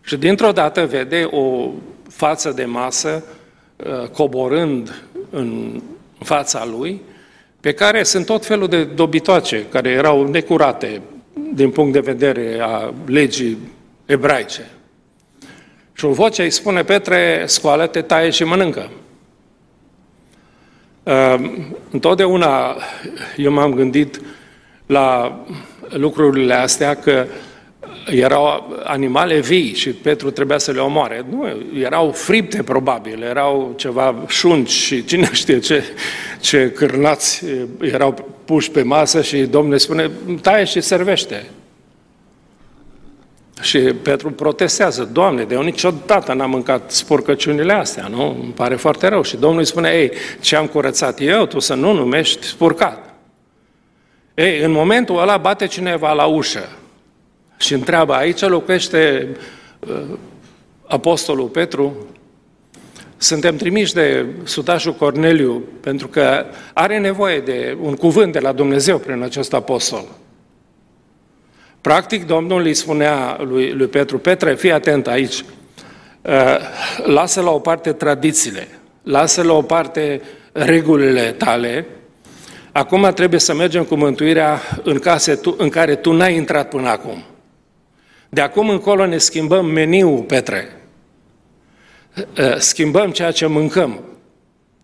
și 0.02 0.16
dintr-o 0.16 0.52
dată 0.52 0.86
vede 0.86 1.28
o 1.30 1.70
față 2.08 2.50
de 2.50 2.64
masă 2.64 3.24
uh, 3.76 4.08
coborând 4.08 5.02
în 5.30 5.80
fața 6.18 6.64
lui, 6.64 7.00
pe 7.60 7.72
care 7.72 8.02
sunt 8.02 8.26
tot 8.26 8.46
felul 8.46 8.68
de 8.68 8.84
dobitoace, 8.84 9.64
care 9.70 9.88
erau 9.88 10.28
necurate 10.28 11.00
din 11.54 11.70
punct 11.70 11.92
de 11.92 12.00
vedere 12.00 12.58
a 12.60 12.92
legii 13.06 13.58
ebraice. 14.06 14.70
Și 15.92 16.04
o 16.04 16.12
voce 16.12 16.42
îi 16.42 16.50
spune, 16.50 16.82
Petre, 16.82 17.42
scoală-te, 17.46 18.00
taie 18.00 18.30
și 18.30 18.44
mănâncă. 18.44 18.90
Uh, 21.02 21.34
întotdeauna 21.90 22.76
eu 23.36 23.52
m-am 23.52 23.74
gândit 23.74 24.20
la 24.86 25.38
lucrurile 25.88 26.54
astea 26.54 26.94
că 26.94 27.26
erau 28.06 28.76
animale 28.84 29.40
vii 29.40 29.74
și 29.74 29.90
Petru 29.90 30.30
trebuia 30.30 30.58
să 30.58 30.72
le 30.72 30.80
omoare. 30.80 31.24
Nu, 31.30 31.46
erau 31.80 32.10
fripte 32.10 32.62
probabil, 32.62 33.22
erau 33.22 33.74
ceva 33.76 34.24
șunci 34.28 34.70
și 34.70 35.04
cine 35.04 35.28
știe 35.32 35.58
ce, 35.58 35.84
ce 36.40 36.70
cârnați 36.70 37.44
erau 37.80 38.28
puși 38.50 38.70
pe 38.70 38.82
masă 38.82 39.22
și 39.22 39.42
Domnul 39.42 39.78
spune, 39.78 40.10
taie 40.42 40.64
și 40.64 40.80
servește. 40.80 41.50
Și 43.60 43.78
Petru 43.78 44.30
protestează, 44.30 45.08
Doamne, 45.12 45.44
de 45.44 45.54
eu 45.54 45.62
niciodată 45.62 46.32
n-am 46.32 46.50
mâncat 46.50 46.90
spurcăciunile 46.90 47.72
astea, 47.72 48.06
nu? 48.06 48.38
Îmi 48.42 48.52
pare 48.52 48.76
foarte 48.76 49.08
rău. 49.08 49.22
Și 49.22 49.36
Domnul 49.36 49.58
îi 49.58 49.66
spune, 49.66 49.90
ei, 49.90 50.12
ce 50.40 50.56
am 50.56 50.66
curățat 50.66 51.20
eu, 51.20 51.46
tu 51.46 51.58
să 51.58 51.74
nu 51.74 51.92
numești 51.92 52.46
spurcat. 52.46 53.14
Ei, 54.34 54.60
în 54.60 54.70
momentul 54.70 55.20
ăla 55.20 55.36
bate 55.36 55.66
cineva 55.66 56.12
la 56.12 56.24
ușă 56.24 56.68
și 57.58 57.74
întreabă, 57.74 58.14
aici 58.14 58.40
locuiește 58.40 59.28
uh, 59.78 60.02
Apostolul 60.86 61.46
Petru? 61.46 61.96
Suntem 63.22 63.56
trimiși 63.56 63.94
de 63.94 64.26
sutașul 64.44 64.94
Corneliu 64.94 65.62
pentru 65.80 66.08
că 66.08 66.44
are 66.72 66.98
nevoie 66.98 67.40
de 67.40 67.76
un 67.80 67.94
cuvânt 67.94 68.32
de 68.32 68.38
la 68.38 68.52
Dumnezeu 68.52 68.98
prin 68.98 69.22
acest 69.22 69.52
apostol. 69.52 70.04
Practic, 71.80 72.26
Domnul 72.26 72.62
îi 72.62 72.74
spunea 72.74 73.38
lui, 73.40 73.72
lui 73.72 73.86
Petru, 73.86 74.18
Petre, 74.18 74.54
fii 74.54 74.72
atent 74.72 75.06
aici, 75.06 75.44
uh, 76.22 76.56
lasă 77.04 77.40
la 77.40 77.50
o 77.50 77.58
parte 77.58 77.92
tradițiile, 77.92 78.68
lasă 79.02 79.42
la 79.42 79.52
o 79.52 79.62
parte 79.62 80.20
regulile 80.52 81.34
tale, 81.38 81.86
acum 82.72 83.10
trebuie 83.14 83.40
să 83.40 83.54
mergem 83.54 83.84
cu 83.84 83.94
mântuirea 83.94 84.60
în 84.82 84.98
case 84.98 85.40
în 85.56 85.68
care 85.68 85.94
tu 85.94 86.12
n-ai 86.12 86.36
intrat 86.36 86.68
până 86.68 86.88
acum. 86.88 87.24
De 88.28 88.40
acum 88.40 88.68
încolo 88.68 89.06
ne 89.06 89.18
schimbăm 89.18 89.66
meniul, 89.66 90.18
Petre. 90.18 90.79
Uh, 92.16 92.56
schimbăm 92.58 93.10
ceea 93.10 93.30
ce 93.30 93.46
mâncăm. 93.46 94.00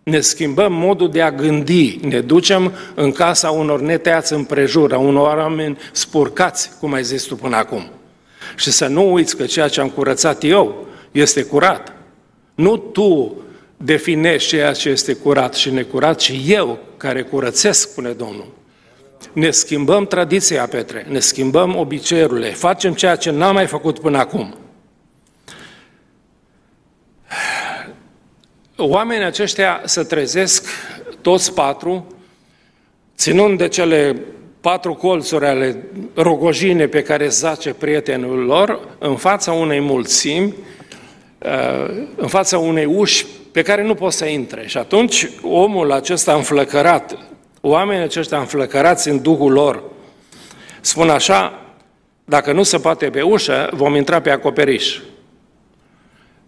Ne 0.03 0.19
schimbăm 0.19 0.73
modul 0.73 1.09
de 1.11 1.21
a 1.21 1.31
gândi, 1.31 1.99
ne 2.01 2.19
ducem 2.19 2.73
în 2.95 3.11
casa 3.11 3.49
unor 3.49 3.81
neteați 3.81 4.33
împrejur, 4.33 4.93
a 4.93 4.97
unor 4.97 5.37
oameni 5.37 5.77
spurcați, 5.91 6.71
cum 6.79 6.93
ai 6.93 7.03
zis 7.03 7.23
tu 7.23 7.35
până 7.35 7.55
acum. 7.55 7.89
Și 8.55 8.71
să 8.71 8.87
nu 8.87 9.13
uiți 9.13 9.37
că 9.37 9.45
ceea 9.45 9.67
ce 9.67 9.81
am 9.81 9.89
curățat 9.89 10.43
eu 10.43 10.87
este 11.11 11.43
curat. 11.43 11.93
Nu 12.55 12.77
tu 12.77 13.35
definești 13.77 14.49
ceea 14.49 14.71
ce 14.71 14.89
este 14.89 15.13
curat 15.13 15.53
și 15.53 15.69
necurat, 15.69 16.17
ci 16.17 16.33
eu 16.45 16.79
care 16.97 17.21
curățesc, 17.21 17.89
spune 17.89 18.09
Domnul. 18.09 18.47
Ne 19.33 19.51
schimbăm 19.51 20.05
tradiția, 20.05 20.67
Petre, 20.67 21.05
ne 21.09 21.19
schimbăm 21.19 21.75
obiceiurile, 21.75 22.49
facem 22.49 22.93
ceea 22.93 23.15
ce 23.15 23.31
n-am 23.31 23.53
mai 23.53 23.65
făcut 23.65 23.99
până 23.99 24.17
acum. 24.17 24.55
Oamenii 28.79 29.25
aceștia 29.25 29.81
se 29.85 30.03
trezesc, 30.03 30.67
toți 31.21 31.53
patru, 31.53 32.07
ținând 33.15 33.57
de 33.57 33.67
cele 33.67 34.21
patru 34.61 34.93
colțuri 34.93 35.45
ale 35.45 35.83
rogojine 36.13 36.87
pe 36.87 37.01
care 37.01 37.27
zace 37.27 37.73
prietenul 37.73 38.39
lor, 38.39 38.79
în 38.99 39.15
fața 39.15 39.51
unei 39.51 39.79
mulțimi, 39.79 40.53
uh, 41.37 42.05
în 42.15 42.27
fața 42.27 42.57
unei 42.57 42.85
uși 42.85 43.25
pe 43.51 43.61
care 43.61 43.83
nu 43.83 43.93
pot 43.95 44.13
să 44.13 44.25
intre. 44.25 44.63
Și 44.67 44.77
atunci 44.77 45.29
omul 45.41 45.91
acesta 45.91 46.33
înflăcărat, 46.33 47.17
oamenii 47.61 48.03
aceștia 48.03 48.37
înflăcărați 48.39 49.09
în 49.09 49.21
Duhul 49.21 49.51
lor, 49.51 49.83
spun 50.81 51.09
așa, 51.09 51.61
dacă 52.25 52.51
nu 52.51 52.63
se 52.63 52.77
poate 52.77 53.09
pe 53.09 53.21
ușă, 53.21 53.69
vom 53.73 53.95
intra 53.95 54.21
pe 54.21 54.29
acoperiș. 54.29 54.99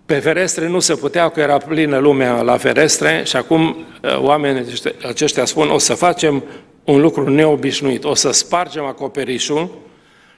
Pe 0.09 0.19
ferestre 0.19 0.67
nu 0.67 0.79
se 0.79 0.95
putea, 0.95 1.29
că 1.29 1.39
era 1.39 1.57
plină 1.57 1.97
lumea 1.97 2.41
la 2.41 2.57
ferestre 2.57 3.21
și 3.25 3.35
acum 3.35 3.85
uh, 4.01 4.19
oamenii 4.19 4.73
aceștia 5.07 5.45
spun 5.45 5.69
o 5.69 5.77
să 5.77 5.93
facem 5.93 6.43
un 6.83 7.01
lucru 7.01 7.29
neobișnuit, 7.29 8.03
o 8.03 8.13
să 8.13 8.31
spargem 8.31 8.83
acoperișul 8.83 9.69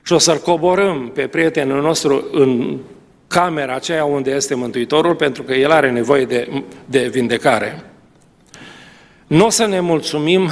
și 0.04 0.13
o 0.13 0.18
să-l 0.18 0.38
coborâm 0.38 1.12
pe 1.13 1.28
prietenul 1.28 1.82
nostru 1.82 2.25
în 2.32 2.78
camera 3.28 3.75
aceea 3.75 4.06
unde 4.06 4.32
este 4.32 4.56
Mântuitorul, 4.56 5.16
pentru 5.16 5.44
că 5.44 5.54
el 5.54 5.72
are 5.72 5.92
nevoie 5.92 6.25
de, 6.25 6.63
de 6.86 7.08
vindecare. 7.12 7.84
Nu 9.28 9.46
o 9.46 9.50
să 9.50 9.66
ne 9.66 9.80
mulțumim 9.80 10.50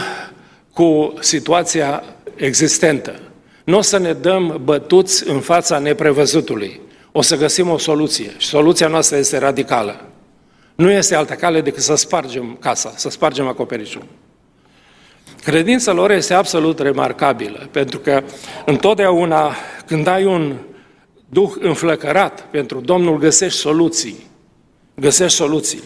cu 0.74 1.14
situația 1.20 2.04
existentă. 2.36 3.20
Nu 3.64 3.78
o 3.78 3.82
să 3.82 3.98
ne 3.98 4.14
dăm 4.14 4.62
bătuți 4.64 5.30
în 5.30 5.40
fața 5.40 5.80
neprevăzutului 5.80 6.88
o 7.12 7.22
să 7.22 7.36
găsim 7.36 7.70
o 7.70 7.78
soluție. 7.78 8.32
Și 8.38 8.48
soluția 8.48 8.88
noastră 8.88 9.18
este 9.18 9.38
radicală. 9.38 10.02
Nu 10.76 10.92
este 10.92 11.16
altă 11.16 11.34
cale 11.34 11.62
decât 11.62 11.84
să 11.84 11.96
spargem 11.96 12.58
casa, 12.60 12.94
să 12.96 13.10
spargem 13.10 13.48
acoperișul. 13.48 14.06
Credința 15.44 15.92
lor 15.92 16.12
este 16.12 16.34
absolut 16.34 16.80
remarcabilă, 16.80 17.68
pentru 17.72 18.00
că 18.00 18.24
întotdeauna 18.66 19.56
când 19.86 20.08
ai 20.08 20.26
un 20.26 20.56
duh 21.30 21.52
înflăcărat 21.60 22.42
pentru 22.52 22.80
Domnul, 22.80 23.18
găsești 23.18 23.60
soluții. 23.60 24.28
Găsești 24.96 25.38
soluții. 25.38 25.84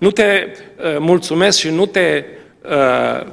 Nu 0.00 0.10
te 0.10 0.46
uh, 0.78 0.96
mulțumesc 0.98 1.58
și 1.58 1.70
nu 1.70 1.86
te, 1.86 2.24
uh, 2.64 3.26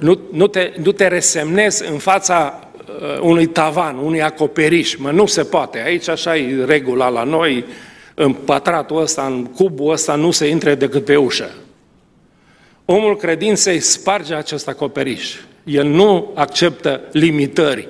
nu, 0.00 0.20
nu, 0.32 0.46
te, 0.46 0.72
nu 0.82 0.92
te 0.92 1.06
resemnezi 1.06 1.90
în 1.90 1.98
fața 1.98 2.66
Uh, 2.71 2.71
unui 3.20 3.46
tavan, 3.46 3.96
unui 3.96 4.22
acoperiș. 4.22 4.96
Mă, 4.96 5.10
nu 5.10 5.26
se 5.26 5.42
poate. 5.44 5.82
Aici 5.84 6.08
așa 6.08 6.36
e 6.36 6.64
regula 6.64 7.08
la 7.08 7.22
noi, 7.22 7.64
în 8.14 8.32
pătratul 8.32 9.00
ăsta, 9.00 9.26
în 9.26 9.44
cubul 9.44 9.92
ăsta, 9.92 10.14
nu 10.14 10.30
se 10.30 10.46
intre 10.46 10.74
decât 10.74 11.04
pe 11.04 11.16
ușă. 11.16 11.50
Omul 12.84 13.16
credinței 13.16 13.80
sparge 13.80 14.34
acest 14.34 14.68
acoperiș. 14.68 15.34
El 15.64 15.86
nu 15.86 16.32
acceptă 16.34 17.00
limitări. 17.12 17.88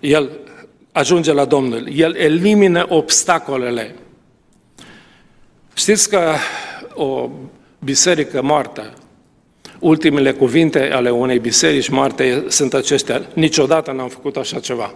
El 0.00 0.30
ajunge 0.92 1.32
la 1.32 1.44
Domnul. 1.44 1.88
El 1.92 2.14
elimină 2.14 2.86
obstacolele. 2.88 3.94
Știți 5.74 6.08
că 6.08 6.32
o 6.94 7.30
biserică 7.78 8.42
moartă 8.42 8.92
ultimele 9.82 10.32
cuvinte 10.32 10.90
ale 10.92 11.10
unei 11.10 11.38
biserici 11.38 11.88
moarte 11.88 12.44
sunt 12.48 12.74
acestea. 12.74 13.26
Niciodată 13.34 13.92
n-am 13.92 14.08
făcut 14.08 14.36
așa 14.36 14.60
ceva. 14.60 14.94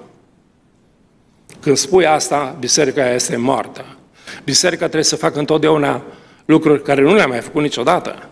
Când 1.60 1.76
spui 1.76 2.06
asta, 2.06 2.56
biserica 2.60 3.12
este 3.12 3.36
moartă. 3.36 3.96
Biserica 4.44 4.84
trebuie 4.84 5.04
să 5.04 5.16
facă 5.16 5.38
întotdeauna 5.38 6.02
lucruri 6.44 6.82
care 6.82 7.02
nu 7.02 7.14
le-a 7.14 7.26
mai 7.26 7.40
făcut 7.40 7.62
niciodată. 7.62 8.28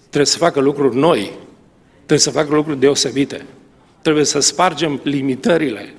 Trebuie 0.00 0.26
să 0.26 0.38
facă 0.38 0.60
lucruri 0.60 0.96
noi. 0.96 1.30
Trebuie 1.96 2.18
să 2.18 2.30
facă 2.30 2.54
lucruri 2.54 2.80
deosebite. 2.80 3.44
Trebuie 4.02 4.24
să 4.24 4.40
spargem 4.40 5.00
limitările. 5.02 5.94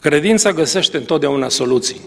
Credința 0.00 0.52
găsește 0.52 0.96
întotdeauna 0.96 1.48
soluții. 1.48 2.00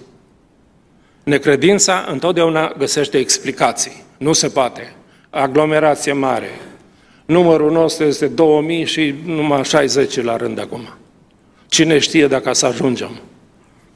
Necredința 1.27 2.05
întotdeauna 2.11 2.73
găsește 2.77 3.17
explicații. 3.17 4.03
Nu 4.17 4.33
se 4.33 4.47
poate. 4.47 4.93
Aglomerație 5.29 6.13
mare. 6.13 6.49
Numărul 7.25 7.71
nostru 7.71 8.05
este 8.05 8.27
2000 8.27 8.85
și 8.85 9.15
numai 9.25 9.63
60 9.63 10.21
la 10.21 10.35
rând 10.35 10.59
acum. 10.59 10.89
Cine 11.67 11.99
știe 11.99 12.27
dacă 12.27 12.53
să 12.53 12.65
ajungem? 12.65 13.19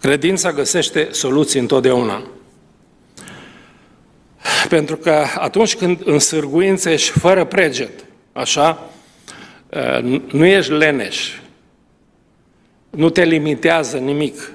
Credința 0.02 0.52
găsește 0.52 1.08
soluții 1.12 1.60
întotdeauna. 1.60 2.22
Pentru 4.70 4.98
că 4.98 5.26
atunci 5.38 5.76
când 5.76 6.02
însârguințești 6.04 7.20
fără 7.20 7.46
preget, 7.46 8.06
așa, 8.34 8.90
nu 10.32 10.46
ești 10.46 10.72
leneș, 10.72 11.30
nu 12.90 13.10
te 13.10 13.24
limitează 13.24 13.98
nimic, 13.98 14.52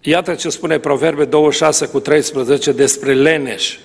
Iată 0.00 0.34
ce 0.34 0.48
spune 0.48 0.78
Proverbe 0.78 1.24
26 1.24 1.86
cu 1.86 2.00
13 2.00 2.72
despre 2.72 3.14
leneș. 3.14 3.78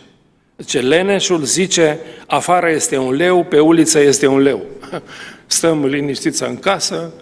Ce 0.65 0.79
leneșul 0.79 1.43
zice, 1.43 1.99
afară 2.27 2.69
este 2.69 2.97
un 2.97 3.13
leu, 3.13 3.43
pe 3.43 3.59
uliță 3.59 3.99
este 3.99 4.27
un 4.27 4.39
leu. 4.39 4.61
Stăm 5.45 5.85
liniștiți 5.85 6.43
în 6.43 6.57
casă, 6.57 7.13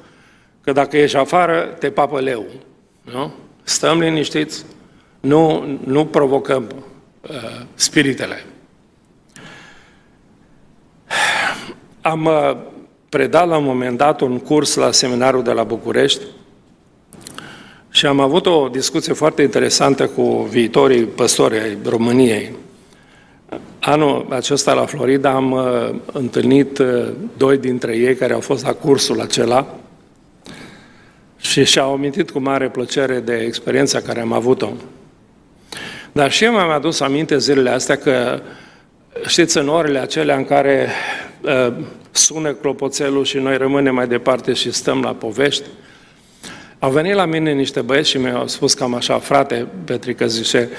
că 0.62 0.72
dacă 0.72 0.98
ești 0.98 1.18
afară, 1.18 1.76
te 1.80 1.90
papă 1.90 2.20
leu. 2.20 2.46
Nu? 3.02 3.34
Stăm 3.64 4.00
liniștiți, 4.00 4.66
nu, 5.20 5.66
nu 5.86 6.06
provocăm 6.06 6.68
uh, 7.22 7.62
spiritele. 7.74 8.46
Am 12.02 12.26
uh, 12.26 12.58
predat 13.10 13.48
la 13.48 13.58
un 13.58 13.64
moment 13.64 13.98
dat 13.98 14.22
un 14.22 14.40
curs 14.40 14.76
la 14.76 14.92
seminarul 14.92 15.44
de 15.44 15.52
la 15.52 15.64
București 15.64 16.24
și 18.02 18.08
am 18.08 18.20
avut 18.20 18.46
o 18.46 18.68
discuție 18.72 19.14
foarte 19.14 19.42
interesantă 19.42 20.08
cu 20.08 20.48
viitorii 20.50 21.04
păstori 21.04 21.60
ai 21.60 21.78
României. 21.86 22.52
Anul 23.80 24.26
acesta 24.30 24.74
la 24.74 24.86
Florida 24.86 25.30
am 25.32 25.52
uh, 25.52 25.90
întâlnit 26.14 26.78
uh, 26.78 27.08
doi 27.38 27.58
dintre 27.58 27.98
ei 27.98 28.16
care 28.16 28.34
au 28.34 28.40
fost 28.40 28.66
la 28.66 28.74
cursul 28.74 29.22
acela 29.22 29.76
și 31.38 31.64
și-au 31.64 31.94
amintit 31.94 32.32
cu 32.32 32.40
mare 32.40 32.70
plăcere 32.70 33.20
de 33.20 33.36
experiența 33.36 34.00
care 34.00 34.20
am 34.20 34.34
avut-o. 34.34 34.70
Dar 36.12 36.32
și 36.32 36.44
eu 36.44 36.52
mi-am 36.52 36.70
adus 36.70 37.00
aminte 37.00 37.38
zilele 37.38 37.70
astea 37.70 37.96
că, 37.96 38.42
știți, 39.28 39.58
în 39.58 39.68
orele 39.68 40.00
acelea 40.00 40.36
în 40.36 40.46
care 40.46 40.90
uh, 41.42 41.74
sună 42.12 42.54
clopoțelul 42.54 43.24
și 43.24 43.38
noi 43.38 43.58
rămânem 43.58 43.96
mai 43.96 44.08
departe 44.08 44.54
și 44.54 44.72
stăm 44.72 45.02
la 45.02 45.14
povești, 45.14 45.68
au 46.84 46.92
venit 46.92 47.14
la 47.14 47.26
mine 47.26 47.52
niște 47.52 47.82
băieți 47.82 48.10
și 48.10 48.18
mi-au 48.18 48.48
spus 48.48 48.74
cam 48.74 48.94
așa, 48.94 49.20
frate 49.20 49.68
Petrică, 49.86 50.28
zice, 50.28 50.70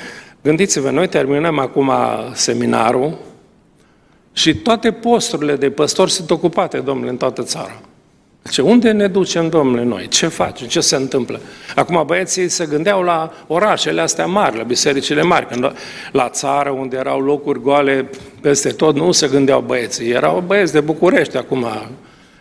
gândiți-vă, 0.42 0.90
noi 0.90 1.08
terminăm 1.08 1.58
acum 1.58 1.92
seminarul 2.32 3.18
și 4.32 4.54
toate 4.54 4.90
posturile 4.90 5.56
de 5.56 5.70
păstori 5.70 6.10
sunt 6.10 6.30
ocupate, 6.30 6.78
domnule, 6.78 7.10
în 7.10 7.16
toată 7.16 7.42
țara. 7.42 7.80
Ce, 8.50 8.62
unde 8.62 8.90
ne 8.90 9.06
ducem, 9.06 9.48
domnule, 9.48 9.82
noi? 9.82 10.08
Ce 10.08 10.26
facem? 10.26 10.66
Ce 10.66 10.80
se 10.80 10.96
întâmplă? 10.96 11.40
Acum 11.74 12.02
băieții 12.06 12.48
se 12.48 12.66
gândeau 12.66 13.02
la 13.02 13.32
orașele 13.46 14.00
astea 14.00 14.26
mari, 14.26 14.56
la 14.56 14.62
bisericile 14.62 15.22
mari. 15.22 15.46
Când 15.46 15.72
la 16.12 16.28
țară, 16.28 16.70
unde 16.70 16.96
erau 16.96 17.20
locuri 17.20 17.60
goale 17.60 18.10
peste 18.40 18.68
tot, 18.68 18.94
nu 18.94 19.12
se 19.12 19.28
gândeau 19.28 19.60
băieții. 19.60 20.10
Erau 20.10 20.42
băieți 20.46 20.72
de 20.72 20.80
București 20.80 21.36
acum, 21.36 21.66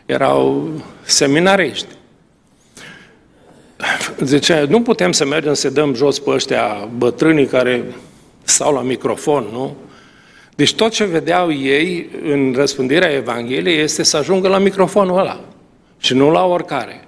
erau 0.05 0.69
seminariști. 1.01 1.99
Zice, 4.19 4.65
nu 4.69 4.81
putem 4.81 5.11
să 5.11 5.25
mergem 5.25 5.53
să 5.53 5.69
dăm 5.69 5.93
jos 5.93 6.19
pe 6.19 6.29
ăștia 6.29 6.89
bătrânii 6.97 7.45
care 7.45 7.85
stau 8.43 8.73
la 8.73 8.81
microfon, 8.81 9.47
nu? 9.51 9.75
Deci 10.55 10.73
tot 10.73 10.91
ce 10.91 11.03
vedeau 11.03 11.53
ei 11.53 12.09
în 12.23 12.53
răspândirea 12.55 13.11
Evangheliei 13.11 13.81
este 13.81 14.03
să 14.03 14.17
ajungă 14.17 14.47
la 14.47 14.57
microfonul 14.57 15.19
ăla 15.19 15.39
și 15.97 16.13
nu 16.13 16.31
la 16.31 16.45
oricare. 16.45 17.07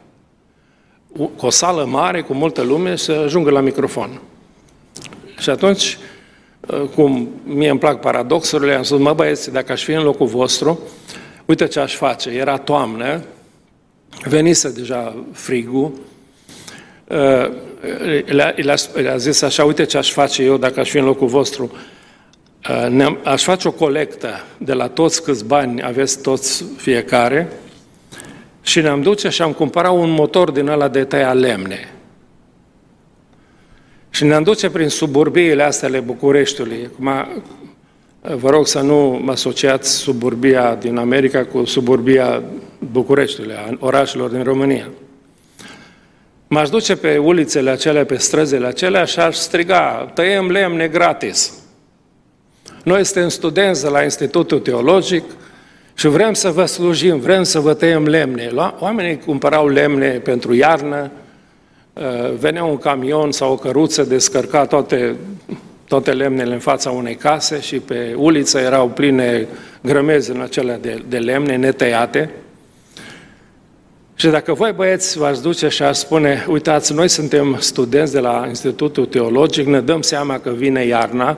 Cu 1.18 1.32
o 1.46 1.50
sală 1.50 1.86
mare, 1.86 2.22
cu 2.22 2.34
multă 2.34 2.62
lume, 2.62 2.96
să 2.96 3.12
ajungă 3.12 3.50
la 3.50 3.60
microfon. 3.60 4.22
Și 5.40 5.50
atunci, 5.50 5.98
cum 6.96 7.30
mie 7.44 7.70
îmi 7.70 7.80
plac 7.80 8.00
paradoxurile, 8.00 8.74
am 8.74 8.84
spus, 8.84 9.00
mă 9.00 9.14
băieți, 9.14 9.52
dacă 9.52 9.72
aș 9.72 9.84
fi 9.84 9.92
în 9.92 10.04
locul 10.04 10.28
vostru, 10.28 10.80
uite 11.46 11.68
ce 11.68 11.80
aș 11.80 11.96
face. 11.96 12.30
Era 12.30 12.58
toamnă, 12.58 13.22
venise 14.24 14.72
deja 14.72 15.16
frigul, 15.32 15.92
le-a 18.94 19.18
zis 19.18 19.42
așa, 19.42 19.64
uite 19.64 19.86
ce 19.86 19.98
aș 19.98 20.12
face 20.12 20.44
eu 20.44 20.58
dacă 20.58 20.80
aș 20.80 20.90
fi 20.90 20.98
în 20.98 21.06
locul 21.06 21.28
vostru. 21.28 21.72
Aș 23.24 23.44
face 23.44 23.68
o 23.68 23.72
colectă 23.72 24.30
de 24.58 24.74
la 24.74 24.88
toți 24.88 25.24
câți 25.24 25.46
bani 25.46 25.84
aveți 25.84 26.22
toți 26.22 26.66
fiecare 26.78 27.52
și 28.62 28.82
ne-am 28.82 29.02
duce 29.02 29.30
și 29.30 29.42
am 29.42 29.52
cumpărat 29.52 29.92
un 29.92 30.10
motor 30.10 30.52
din 30.52 30.68
ăla 30.68 30.88
de 30.88 31.04
tăia 31.04 31.34
lemne. 31.34 31.94
Și 34.10 34.24
ne-am 34.24 34.44
duce 34.44 34.70
prin 34.70 34.90
suburbiile 34.90 35.64
astea 35.64 35.88
ale 35.88 36.00
Bucureștiului. 36.00 36.90
Acum, 36.94 37.42
vă 38.38 38.50
rog 38.50 38.68
să 38.68 38.80
nu 38.80 39.20
mă 39.24 39.32
asociați 39.32 39.92
suburbia 39.92 40.76
din 40.76 40.98
America 40.98 41.46
cu 41.46 41.66
suburbia 41.66 42.44
Bucureștiului, 42.92 43.54
a 43.54 43.78
orașelor 43.80 44.30
din 44.30 44.44
România. 44.44 44.90
M-aș 46.48 46.70
duce 46.70 46.96
pe 46.96 47.18
ulițele 47.18 47.70
acelea, 47.70 48.06
pe 48.06 48.18
străzile 48.18 48.68
acelea 48.68 49.06
și 49.06 49.20
aș 49.20 49.36
striga, 49.36 50.12
tăiem 50.14 50.50
lemne 50.50 50.88
gratis. 50.88 51.54
Noi 52.84 53.06
suntem 53.06 53.30
studenți 53.30 53.82
de 53.84 53.90
la 53.90 54.04
Institutul 54.04 54.60
Teologic 54.60 55.24
și 55.94 56.08
vrem 56.08 56.34
să 56.34 56.50
vă 56.50 56.66
slujim, 56.66 57.20
vrem 57.20 57.44
să 57.44 57.60
vă 57.60 57.74
tăiem 57.74 58.06
lemne. 58.06 58.52
Oamenii 58.80 59.20
cumpărau 59.20 59.68
lemne 59.68 60.10
pentru 60.10 60.54
iarnă, 60.54 61.12
uh, 61.94 62.34
venea 62.40 62.64
un 62.64 62.78
camion 62.78 63.32
sau 63.32 63.52
o 63.52 63.56
căruță, 63.56 64.04
descărca 64.04 64.66
toate, 64.66 65.16
toate 65.88 66.12
lemnele 66.12 66.54
în 66.54 66.60
fața 66.60 66.90
unei 66.90 67.16
case 67.16 67.60
și 67.62 67.80
pe 67.80 68.14
uliță 68.18 68.60
erau 68.60 68.88
pline 68.88 69.48
grămezi 69.82 70.32
în 70.32 70.42
acelea 70.42 70.78
de, 70.78 71.04
de 71.10 71.18
lemne 71.18 71.56
netăiate. 71.56 72.30
Și 74.16 74.28
dacă 74.28 74.54
voi 74.54 74.72
băieți 74.72 75.18
v-ați 75.18 75.42
duce 75.42 75.68
și 75.68 75.84
ați 75.84 76.00
spune, 76.00 76.46
uitați, 76.50 76.94
noi 76.94 77.08
suntem 77.08 77.58
studenți 77.60 78.12
de 78.12 78.20
la 78.20 78.46
Institutul 78.48 79.06
Teologic, 79.06 79.68
ne 79.68 79.82
dăm 79.82 80.02
seama 80.02 80.40
că 80.40 80.50
vine 80.50 80.86
iarna 80.86 81.38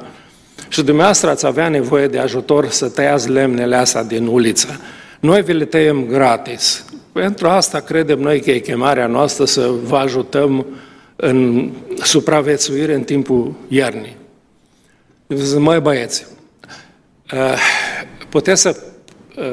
și 0.70 0.84
dumneavoastră 0.84 1.30
ați 1.30 1.46
avea 1.46 1.70
nevoie 1.70 2.08
de 2.08 2.20
ajutor 2.20 2.70
să 2.70 2.90
tăiați 2.90 3.30
lemnele 3.30 3.76
astea 3.76 4.04
din 4.04 4.28
uliță. 4.28 4.80
Noi 5.20 5.42
vi 5.42 5.54
le 5.54 5.66
tăiem 5.66 6.06
gratis. 6.06 6.86
Pentru 7.12 7.48
asta 7.48 7.80
credem 7.80 8.20
noi 8.20 8.42
că 8.42 8.52
e 8.52 8.60
chemarea 8.60 9.08
noastră 9.08 9.46
să 9.46 9.72
vă 9.84 9.98
ajutăm 9.98 10.66
în 11.16 11.70
supraviețuire 12.04 12.94
în 12.94 13.04
timpul 13.04 13.54
iernii. 13.68 14.18
Zic, 15.28 15.60
măi 15.60 15.80
băieți, 15.80 16.26
eh, 17.32 17.60
puteți 18.30 18.62
să 18.62 18.76
Uh, 18.76 18.95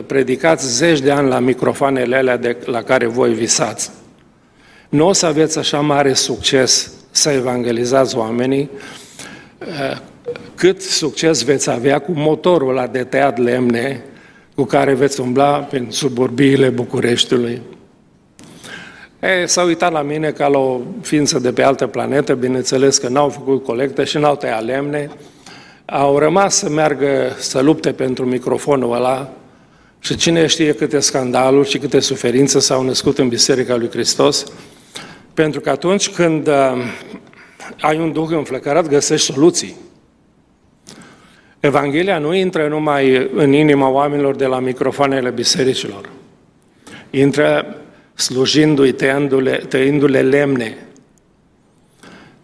predicați 0.07 0.77
zeci 0.77 1.01
de 1.01 1.11
ani 1.11 1.29
la 1.29 1.39
microfoanele 1.39 2.17
alea 2.17 2.37
de, 2.37 2.57
la 2.65 2.83
care 2.83 3.07
voi 3.07 3.35
visați. 3.35 3.91
Nu 4.89 5.07
o 5.07 5.13
să 5.13 5.27
aveți 5.27 5.59
așa 5.59 5.81
mare 5.81 6.13
succes 6.13 6.93
să 7.11 7.31
evangelizați 7.31 8.17
oamenii 8.17 8.71
uh, 9.59 9.97
cât 10.55 10.83
succes 10.83 11.43
veți 11.43 11.71
avea 11.71 11.99
cu 11.99 12.13
motorul 12.15 12.69
ăla 12.69 12.87
de 12.87 13.05
tăiat 13.05 13.39
lemne 13.39 14.05
cu 14.55 14.65
care 14.65 14.95
veți 14.95 15.21
umbla 15.21 15.59
prin 15.59 15.87
suburbiile 15.91 16.69
Bucureștiului. 16.69 17.63
E, 19.21 19.47
s-au 19.47 19.67
uitat 19.67 19.93
la 19.93 20.03
mine 20.03 20.31
ca 20.31 20.47
la 20.47 20.59
o 20.59 20.81
ființă 21.01 21.39
de 21.39 21.53
pe 21.53 21.63
altă 21.63 21.87
planetă, 21.87 22.35
bineînțeles 22.35 22.99
că 22.99 23.09
n-au 23.09 23.29
făcut 23.29 23.65
colectă 23.65 24.05
și 24.05 24.19
n-au 24.19 24.37
tăiat 24.37 24.65
lemne, 24.65 25.11
au 25.85 26.19
rămas 26.19 26.55
să 26.55 26.69
meargă 26.69 27.37
să 27.39 27.61
lupte 27.61 27.93
pentru 27.93 28.25
microfonul 28.25 28.95
ăla, 28.95 29.33
și 30.05 30.17
cine 30.17 30.47
știe 30.47 30.73
câte 30.73 31.01
scandaluri 31.01 31.69
și 31.69 31.79
câte 31.79 32.01
suferințe 32.01 32.59
s-au 32.59 32.83
născut 32.83 33.19
în 33.19 33.29
Biserica 33.29 33.77
lui 33.77 33.91
Hristos, 33.91 34.45
pentru 35.35 35.61
că 35.61 35.71
atunci 35.71 36.11
când 36.11 36.47
uh, 36.47 36.55
ai 37.81 37.99
un 37.99 38.13
duh 38.13 38.29
înflăcărat, 38.31 38.89
găsești 38.89 39.33
soluții. 39.33 39.77
Evanghelia 41.61 42.19
nu 42.19 42.35
intră 42.35 42.69
numai 42.69 43.31
în 43.35 43.53
inima 43.53 43.89
oamenilor 43.89 44.37
de 44.37 44.47
la 44.47 44.59
microfoanele 44.59 45.31
bisericilor. 45.31 46.09
Intră 47.11 47.77
slujindu-i, 48.15 48.93
tăindu-le, 48.93 49.57
tăindu-le 49.69 50.23
lemne. 50.23 50.87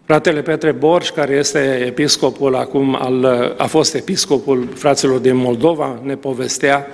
Fratele 0.04 0.42
Petre 0.42 0.72
Borș, 0.72 1.10
care 1.10 1.34
este 1.34 1.84
episcopul 1.86 2.56
acum, 2.56 2.94
al, 2.94 3.24
a 3.56 3.66
fost 3.66 3.94
episcopul 3.94 4.68
fraților 4.74 5.18
din 5.18 5.36
Moldova, 5.36 6.00
ne 6.02 6.16
povestea 6.16 6.86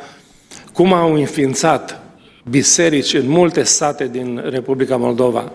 cum 0.75 0.93
au 0.93 1.15
înființat 1.15 2.01
biserici 2.51 3.15
în 3.15 3.29
multe 3.29 3.63
state 3.63 4.09
din 4.09 4.43
Republica 4.49 4.97
Moldova. 4.97 5.53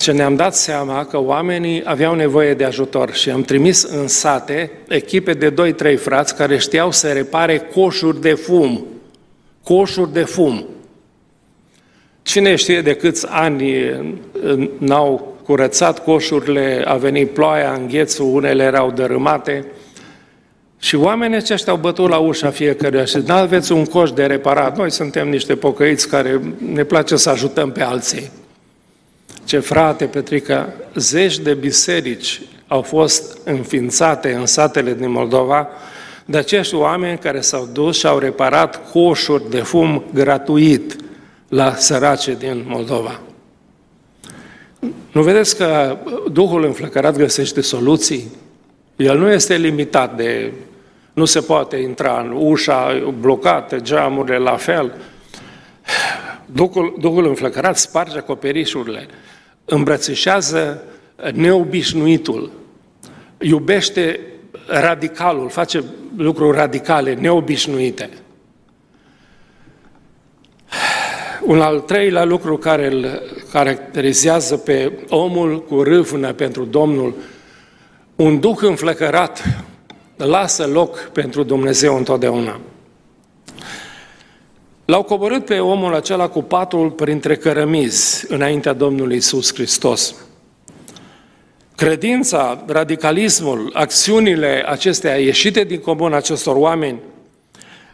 Și 0.00 0.12
ne-am 0.12 0.36
dat 0.36 0.54
seama 0.54 1.04
că 1.04 1.18
oamenii 1.18 1.82
aveau 1.84 2.14
nevoie 2.14 2.54
de 2.54 2.64
ajutor 2.64 3.12
și 3.12 3.30
am 3.30 3.42
trimis 3.42 3.82
în 3.82 4.08
sate 4.08 4.70
echipe 4.88 5.32
de 5.32 5.54
2-3 5.96 5.98
frați 5.98 6.36
care 6.36 6.58
știau 6.58 6.90
să 6.90 7.12
repare 7.12 7.58
coșuri 7.58 8.20
de 8.20 8.34
fum. 8.34 8.86
Coșuri 9.62 10.12
de 10.12 10.22
fum. 10.22 10.66
Cine 12.22 12.54
știe 12.54 12.80
de 12.80 12.94
câți 12.94 13.26
ani 13.28 13.74
n-au 14.78 15.36
curățat 15.44 16.04
coșurile, 16.04 16.82
a 16.86 16.96
venit 16.96 17.30
ploaia, 17.30 17.72
înghețul, 17.72 18.34
unele 18.34 18.62
erau 18.62 18.90
dărâmate, 18.90 19.64
și 20.82 20.96
oamenii 20.96 21.36
aceștia 21.36 21.72
au 21.72 21.78
bătut 21.78 22.08
la 22.08 22.18
ușa 22.18 22.50
fiecăruia 22.50 23.04
și 23.04 23.16
nu 23.26 23.34
aveți 23.34 23.72
un 23.72 23.84
coș 23.84 24.10
de 24.10 24.26
reparat. 24.26 24.76
Noi 24.76 24.90
suntem 24.90 25.28
niște 25.28 25.56
pocăiți 25.56 26.08
care 26.08 26.40
ne 26.72 26.84
place 26.84 27.16
să 27.16 27.30
ajutăm 27.30 27.70
pe 27.72 27.82
alții. 27.82 28.30
Ce 29.44 29.58
frate, 29.58 30.04
Petrica, 30.04 30.72
zeci 30.94 31.38
de 31.38 31.54
biserici 31.54 32.40
au 32.66 32.82
fost 32.82 33.38
înființate 33.44 34.32
în 34.32 34.46
satele 34.46 34.94
din 34.94 35.10
Moldova 35.10 35.68
de 36.24 36.36
acești 36.36 36.74
oameni 36.74 37.18
care 37.18 37.40
s-au 37.40 37.68
dus 37.72 37.98
și 37.98 38.06
au 38.06 38.18
reparat 38.18 38.90
coșuri 38.90 39.50
de 39.50 39.60
fum 39.60 40.04
gratuit 40.14 40.96
la 41.48 41.74
sărace 41.74 42.34
din 42.38 42.64
Moldova. 42.68 43.20
Nu 45.12 45.22
vedeți 45.22 45.56
că 45.56 45.98
Duhul 46.32 46.64
înflăcărat 46.64 47.16
găsește 47.16 47.60
soluții? 47.60 48.24
El 48.96 49.18
nu 49.18 49.30
este 49.30 49.56
limitat 49.56 50.16
de 50.16 50.52
nu 51.20 51.26
se 51.26 51.40
poate 51.40 51.76
intra 51.76 52.20
în 52.20 52.32
ușa 52.36 53.12
blocată, 53.20 53.80
geamurile 53.80 54.38
la 54.38 54.56
fel. 54.56 54.94
Duhul, 56.46 56.96
Duhul 57.00 57.26
înflăcărat 57.26 57.78
sparge 57.78 58.18
acoperișurile, 58.18 59.06
îmbrățișează 59.64 60.82
neobișnuitul, 61.32 62.50
iubește 63.38 64.20
radicalul, 64.66 65.48
face 65.48 65.84
lucruri 66.16 66.56
radicale, 66.56 67.14
neobișnuite. 67.14 68.10
Un 71.42 71.60
al 71.60 71.80
treilea 71.80 72.24
lucru 72.24 72.56
care 72.56 72.86
îl 72.86 73.22
caracterizează 73.52 74.56
pe 74.56 74.92
omul 75.08 75.64
cu 75.64 75.82
râvnă 75.82 76.32
pentru 76.32 76.64
Domnul, 76.64 77.14
un 78.16 78.40
duh 78.40 78.58
înflăcărat, 78.60 79.42
lasă 80.24 80.66
loc 80.66 80.98
pentru 80.98 81.42
Dumnezeu 81.42 81.96
întotdeauna. 81.96 82.60
L-au 84.84 85.02
coborât 85.02 85.44
pe 85.44 85.58
omul 85.58 85.94
acela 85.94 86.28
cu 86.28 86.42
patul 86.42 86.90
printre 86.90 87.36
cărămizi 87.36 88.24
înaintea 88.28 88.72
Domnului 88.72 89.16
Isus 89.16 89.54
Hristos. 89.54 90.14
Credința, 91.76 92.64
radicalismul, 92.66 93.70
acțiunile 93.72 94.64
acestea 94.66 95.16
ieșite 95.16 95.64
din 95.64 95.80
comun 95.80 96.12
acestor 96.12 96.56
oameni 96.56 96.98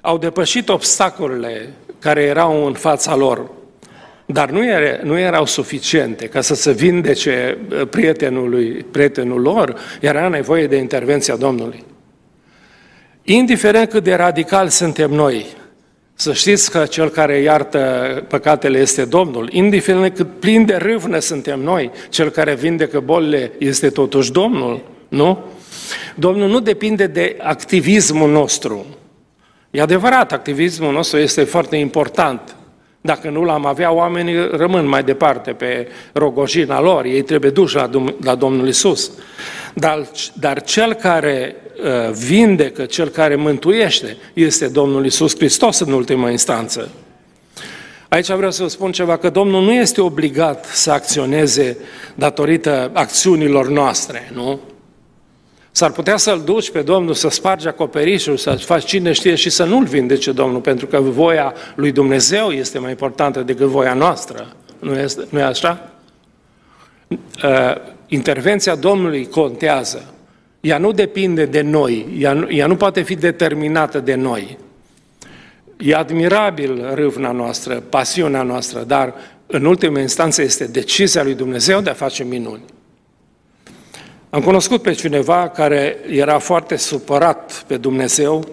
au 0.01 0.19
depășit 0.19 0.69
obstacolele 0.69 1.73
care 1.99 2.23
erau 2.23 2.67
în 2.67 2.73
fața 2.73 3.17
lor. 3.17 3.51
dar 4.27 4.51
nu, 4.51 4.67
era, 4.67 4.99
nu 5.03 5.19
erau 5.19 5.47
suficiente 5.47 6.27
ca 6.27 6.41
să 6.41 6.55
se 6.55 6.73
vindece 6.73 7.59
uh, 7.71 7.89
prietenului, 7.91 8.69
prietenul 8.91 9.41
lor, 9.41 9.81
era 10.01 10.29
nevoie 10.29 10.67
de 10.67 10.77
intervenția 10.77 11.37
Domnului. 11.37 11.85
Indiferent 13.29 13.89
cât 13.89 14.05
de 14.05 14.15
radical 14.15 14.69
suntem 14.69 15.11
noi, 15.11 15.47
să 16.15 16.33
știți 16.33 16.71
că 16.71 16.85
cel 16.85 17.09
care 17.09 17.39
iartă 17.39 18.25
păcatele 18.29 18.79
este 18.79 19.05
Domnul. 19.05 19.49
Indiferent 19.53 20.15
cât 20.15 20.41
plin 20.41 20.65
de 20.65 20.75
râvnă 20.75 21.19
suntem 21.19 21.61
noi, 21.61 21.91
cel 22.09 22.29
care 22.29 22.55
vindecă 22.55 23.01
bolile 23.01 23.53
este 23.59 23.89
totuși 23.89 24.33
Domnul, 24.33 24.81
nu? 25.09 25.39
Domnul 26.15 26.49
nu 26.49 26.61
depinde 26.61 27.07
de 27.07 27.37
activismul 27.43 28.31
nostru. 28.31 28.87
E 29.71 29.81
adevărat, 29.81 30.33
activismul 30.33 30.93
nostru 30.93 31.19
este 31.19 31.45
foarte 31.45 31.77
important. 31.77 32.57
Dacă 33.01 33.31
nu 33.31 33.45
l-am 33.45 33.67
avea, 33.67 33.93
oamenii 33.93 34.49
rămân 34.51 34.89
mai 34.89 35.03
departe 35.03 35.53
pe 35.53 35.89
rogojina 36.13 36.81
lor, 36.81 37.05
ei 37.05 37.23
trebuie 37.23 37.51
duși 37.51 37.75
la, 37.75 37.91
la 38.23 38.35
Domnul 38.35 38.69
Isus. 38.69 39.11
Dar, 39.75 40.07
dar 40.35 40.63
cel 40.63 40.95
care 40.95 41.57
uh, 41.57 41.66
vindecă, 42.13 42.85
cel 42.85 43.09
care 43.09 43.35
mântuiește, 43.35 44.17
este 44.33 44.69
Domnul 44.69 45.05
Isus 45.05 45.37
Hristos 45.37 45.79
în 45.79 45.93
ultima 45.93 46.31
instanță. 46.31 46.89
Aici 48.09 48.31
vreau 48.31 48.51
să 48.51 48.63
vă 48.63 48.69
spun 48.69 48.93
ceva, 48.93 49.17
că 49.17 49.31
Domnul 49.31 49.63
nu 49.63 49.73
este 49.73 50.01
obligat 50.01 50.65
să 50.65 50.91
acționeze 50.91 51.77
datorită 52.15 52.91
acțiunilor 52.93 53.69
noastre, 53.69 54.31
nu? 54.35 54.61
S-ar 55.71 55.91
putea 55.91 56.17
să-l 56.17 56.43
duci 56.45 56.71
pe 56.71 56.83
Domnul 56.83 57.15
să 57.15 57.29
spargi 57.29 57.69
acoperișul, 57.69 58.37
să 58.37 58.51
faci 58.51 58.85
cine 58.85 59.13
știe 59.13 59.35
și 59.35 59.51
să 59.51 59.65
nu-l 59.65 59.85
vindece 59.85 60.33
Domnul, 60.33 60.61
pentru 60.61 60.87
că 60.87 61.01
voia 61.01 61.55
lui 61.75 61.93
Dumnezeu 61.93 62.51
este 62.51 62.79
mai 62.79 62.91
importantă 62.91 63.41
decât 63.41 63.67
voia 63.67 63.95
noastră. 63.95 64.57
Nu, 64.79 64.99
este, 64.99 65.27
nu 65.31 65.39
e 65.39 65.43
așa? 65.43 65.91
Uh, 67.09 67.75
intervenția 68.07 68.75
Domnului 68.75 69.29
contează. 69.29 70.15
Ea 70.67 70.79
nu 70.79 70.93
depinde 70.93 71.45
de 71.45 71.61
noi, 71.61 72.07
ea 72.19 72.33
nu, 72.33 72.51
ea 72.51 72.67
nu 72.67 72.77
poate 72.77 73.03
fi 73.03 73.15
determinată 73.15 74.01
de 74.01 74.15
noi. 74.15 74.59
E 75.79 75.95
admirabil 75.95 76.95
râvna 76.95 77.33
noastră, 77.33 77.83
pasiunea 77.89 78.43
noastră, 78.43 78.83
dar 78.83 79.15
în 79.47 79.65
ultima 79.65 80.01
instanță 80.01 80.43
este 80.43 80.65
decizia 80.65 81.23
lui 81.23 81.35
Dumnezeu 81.35 81.81
de 81.81 81.91
a 81.91 81.95
face 81.95 82.25
minuni. 82.25 82.63
Am 84.31 84.41
cunoscut 84.41 84.83
pe 84.83 84.93
cineva 84.93 85.49
care 85.49 85.97
era 86.09 86.39
foarte 86.39 86.77
supărat 86.77 87.65
pe 87.67 87.77
Dumnezeu, 87.77 88.49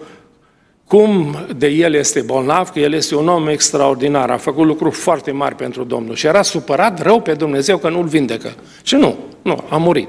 cum 0.86 1.36
de 1.56 1.66
el 1.66 1.94
este 1.94 2.20
bolnav, 2.20 2.70
că 2.70 2.78
el 2.78 2.92
este 2.92 3.16
un 3.16 3.28
om 3.28 3.48
extraordinar, 3.48 4.30
a 4.30 4.36
făcut 4.36 4.66
lucruri 4.66 4.94
foarte 4.94 5.30
mari 5.30 5.54
pentru 5.54 5.84
Domnul 5.84 6.14
și 6.14 6.26
era 6.26 6.42
supărat 6.42 7.02
rău 7.02 7.20
pe 7.20 7.34
Dumnezeu 7.34 7.78
că 7.78 7.88
nu-l 7.88 8.06
vindecă. 8.06 8.54
Și 8.82 8.94
nu, 8.94 9.16
nu, 9.42 9.64
a 9.68 9.76
murit. 9.76 10.08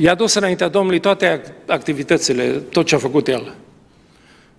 I-a 0.00 0.14
dus 0.14 0.34
înaintea 0.34 0.68
Domnului 0.68 1.00
toate 1.00 1.54
activitățile, 1.66 2.44
tot 2.70 2.86
ce 2.86 2.94
a 2.94 2.98
făcut 2.98 3.28
el. 3.28 3.54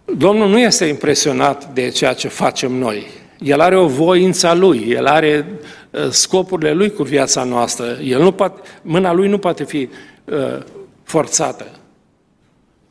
Domnul 0.06 0.49
nu 0.49 0.60
este 0.60 0.86
impresionat 0.86 1.73
de 1.73 1.89
ceea 1.89 2.13
ce 2.13 2.28
facem 2.28 2.71
noi. 2.71 3.08
El 3.39 3.60
are 3.60 3.78
o 3.78 3.88
voință 3.88 4.47
a 4.47 4.54
lui, 4.54 4.89
el 4.89 5.06
are 5.06 5.45
uh, 5.89 6.10
scopurile 6.10 6.73
lui 6.73 6.91
cu 6.91 7.04
viața 7.04 7.43
noastră. 7.43 7.97
El 8.04 8.21
nu 8.21 8.32
poate, 8.32 8.62
mâna 8.82 9.13
lui 9.13 9.28
nu 9.28 9.38
poate 9.38 9.63
fi 9.63 9.89
uh, 10.25 10.38
forțată. 11.04 11.65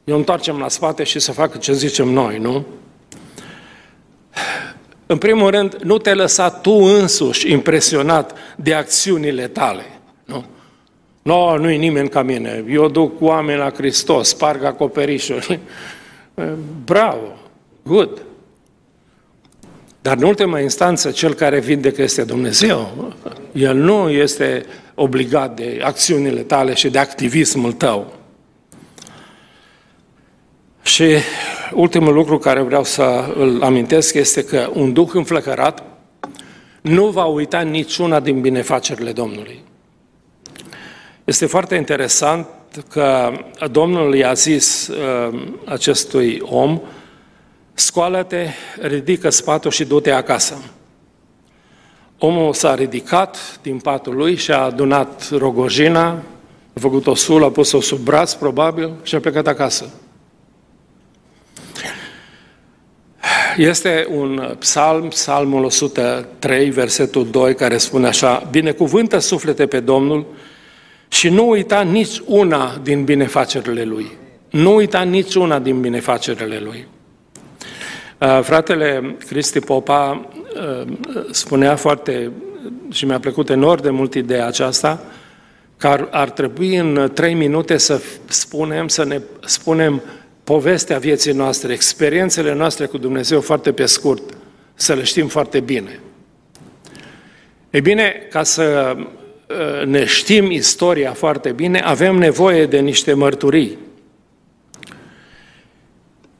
Eu 0.04 0.16
întoarcem 0.16 0.58
la 0.58 0.68
spate 0.68 1.04
și 1.04 1.18
să 1.18 1.32
facă 1.32 1.58
ce 1.58 1.72
zicem 1.72 2.08
noi, 2.08 2.38
nu? 2.38 2.66
În 5.06 5.18
primul 5.18 5.50
rând, 5.50 5.74
nu 5.82 5.98
te 5.98 6.14
lăsa 6.14 6.50
tu 6.50 6.72
însuși 6.72 7.52
impresionat 7.52 8.34
de 8.56 8.74
acțiunile 8.74 9.48
tale, 9.48 9.82
nu? 9.82 9.97
No, 11.28 11.58
nu-i 11.58 11.76
nimeni 11.76 12.08
ca 12.08 12.22
mine, 12.22 12.64
eu 12.68 12.88
duc 12.88 13.20
oameni 13.20 13.58
la 13.58 13.70
Hristos, 13.70 14.28
sparg 14.28 14.64
acoperișuri. 14.64 15.60
Bravo, 16.84 17.36
good. 17.82 18.22
Dar 20.02 20.16
în 20.16 20.22
ultima 20.22 20.60
instanță, 20.60 21.10
cel 21.10 21.34
care 21.34 21.60
vindecă 21.60 22.02
este 22.02 22.24
Dumnezeu. 22.24 23.12
El 23.52 23.76
nu 23.76 24.10
este 24.10 24.66
obligat 24.94 25.56
de 25.56 25.80
acțiunile 25.82 26.40
tale 26.40 26.74
și 26.74 26.88
de 26.90 26.98
activismul 26.98 27.72
tău. 27.72 28.12
Și 30.82 31.04
ultimul 31.72 32.14
lucru 32.14 32.38
care 32.38 32.60
vreau 32.60 32.84
să 32.84 33.34
îl 33.38 33.62
amintesc 33.62 34.14
este 34.14 34.44
că 34.44 34.70
un 34.74 34.92
duh 34.92 35.10
înflăcărat 35.12 35.82
nu 36.80 37.06
va 37.06 37.24
uita 37.24 37.60
niciuna 37.60 38.20
din 38.20 38.40
binefacerile 38.40 39.12
Domnului. 39.12 39.66
Este 41.28 41.46
foarte 41.46 41.74
interesant 41.74 42.46
că 42.90 43.32
Domnul 43.70 44.14
i-a 44.14 44.32
zis 44.32 44.88
uh, 44.88 45.40
acestui 45.64 46.40
om, 46.42 46.80
scoală-te, 47.74 48.46
ridică 48.80 49.30
spatul 49.30 49.70
și 49.70 49.84
du-te 49.84 50.10
acasă. 50.10 50.62
Omul 52.18 52.52
s-a 52.52 52.74
ridicat 52.74 53.58
din 53.62 53.78
patul 53.78 54.14
lui 54.14 54.36
și 54.36 54.50
a 54.50 54.58
adunat 54.58 55.28
rogojina, 55.30 56.08
a 56.72 56.80
făcut 56.80 57.06
o 57.06 57.14
sulă, 57.14 57.44
a 57.44 57.50
pus-o 57.50 57.80
sub 57.80 57.98
braț, 57.98 58.32
probabil, 58.32 58.92
și 59.02 59.14
a 59.14 59.20
plecat 59.20 59.46
acasă. 59.46 59.90
Este 63.56 64.06
un 64.10 64.56
psalm, 64.58 65.08
psalmul 65.08 65.64
103, 65.64 66.70
versetul 66.70 67.30
2, 67.30 67.54
care 67.54 67.76
spune 67.76 68.06
așa, 68.06 68.48
Binecuvântă 68.50 69.18
suflete 69.18 69.66
pe 69.66 69.80
Domnul 69.80 70.26
și 71.08 71.28
nu 71.28 71.48
uita 71.48 71.80
nici 71.80 72.18
una 72.26 72.80
din 72.82 73.04
binefacerile 73.04 73.84
Lui. 73.84 74.10
Nu 74.50 74.74
uita 74.74 75.02
nici 75.02 75.34
una 75.34 75.58
din 75.58 75.80
binefacerile 75.80 76.58
Lui. 76.58 76.86
Uh, 78.18 78.40
fratele 78.42 79.16
Cristi 79.26 79.60
Popa 79.60 80.28
uh, 80.54 80.92
spunea 81.30 81.76
foarte, 81.76 82.30
și 82.90 83.04
mi-a 83.04 83.18
plăcut 83.18 83.50
enorm 83.50 83.82
de 83.82 83.90
mult 83.90 84.14
ideea 84.14 84.46
aceasta, 84.46 85.04
că 85.76 85.86
ar, 85.86 86.08
ar 86.10 86.30
trebui 86.30 86.76
în 86.76 87.10
trei 87.14 87.34
minute 87.34 87.76
să 87.76 88.00
spunem, 88.26 88.88
să 88.88 89.04
ne 89.04 89.20
spunem 89.44 90.02
povestea 90.44 90.98
vieții 90.98 91.32
noastre, 91.32 91.72
experiențele 91.72 92.54
noastre 92.54 92.86
cu 92.86 92.98
Dumnezeu 92.98 93.40
foarte 93.40 93.72
pe 93.72 93.86
scurt, 93.86 94.22
să 94.74 94.94
le 94.94 95.02
știm 95.02 95.28
foarte 95.28 95.60
bine. 95.60 96.00
Ei 97.70 97.80
bine, 97.80 98.26
ca 98.30 98.42
să 98.42 98.96
uh, 98.98 99.06
ne 99.84 100.04
știm 100.04 100.50
istoria 100.50 101.12
foarte 101.12 101.52
bine, 101.52 101.80
avem 101.80 102.16
nevoie 102.16 102.66
de 102.66 102.78
niște 102.78 103.12
mărturii. 103.12 103.78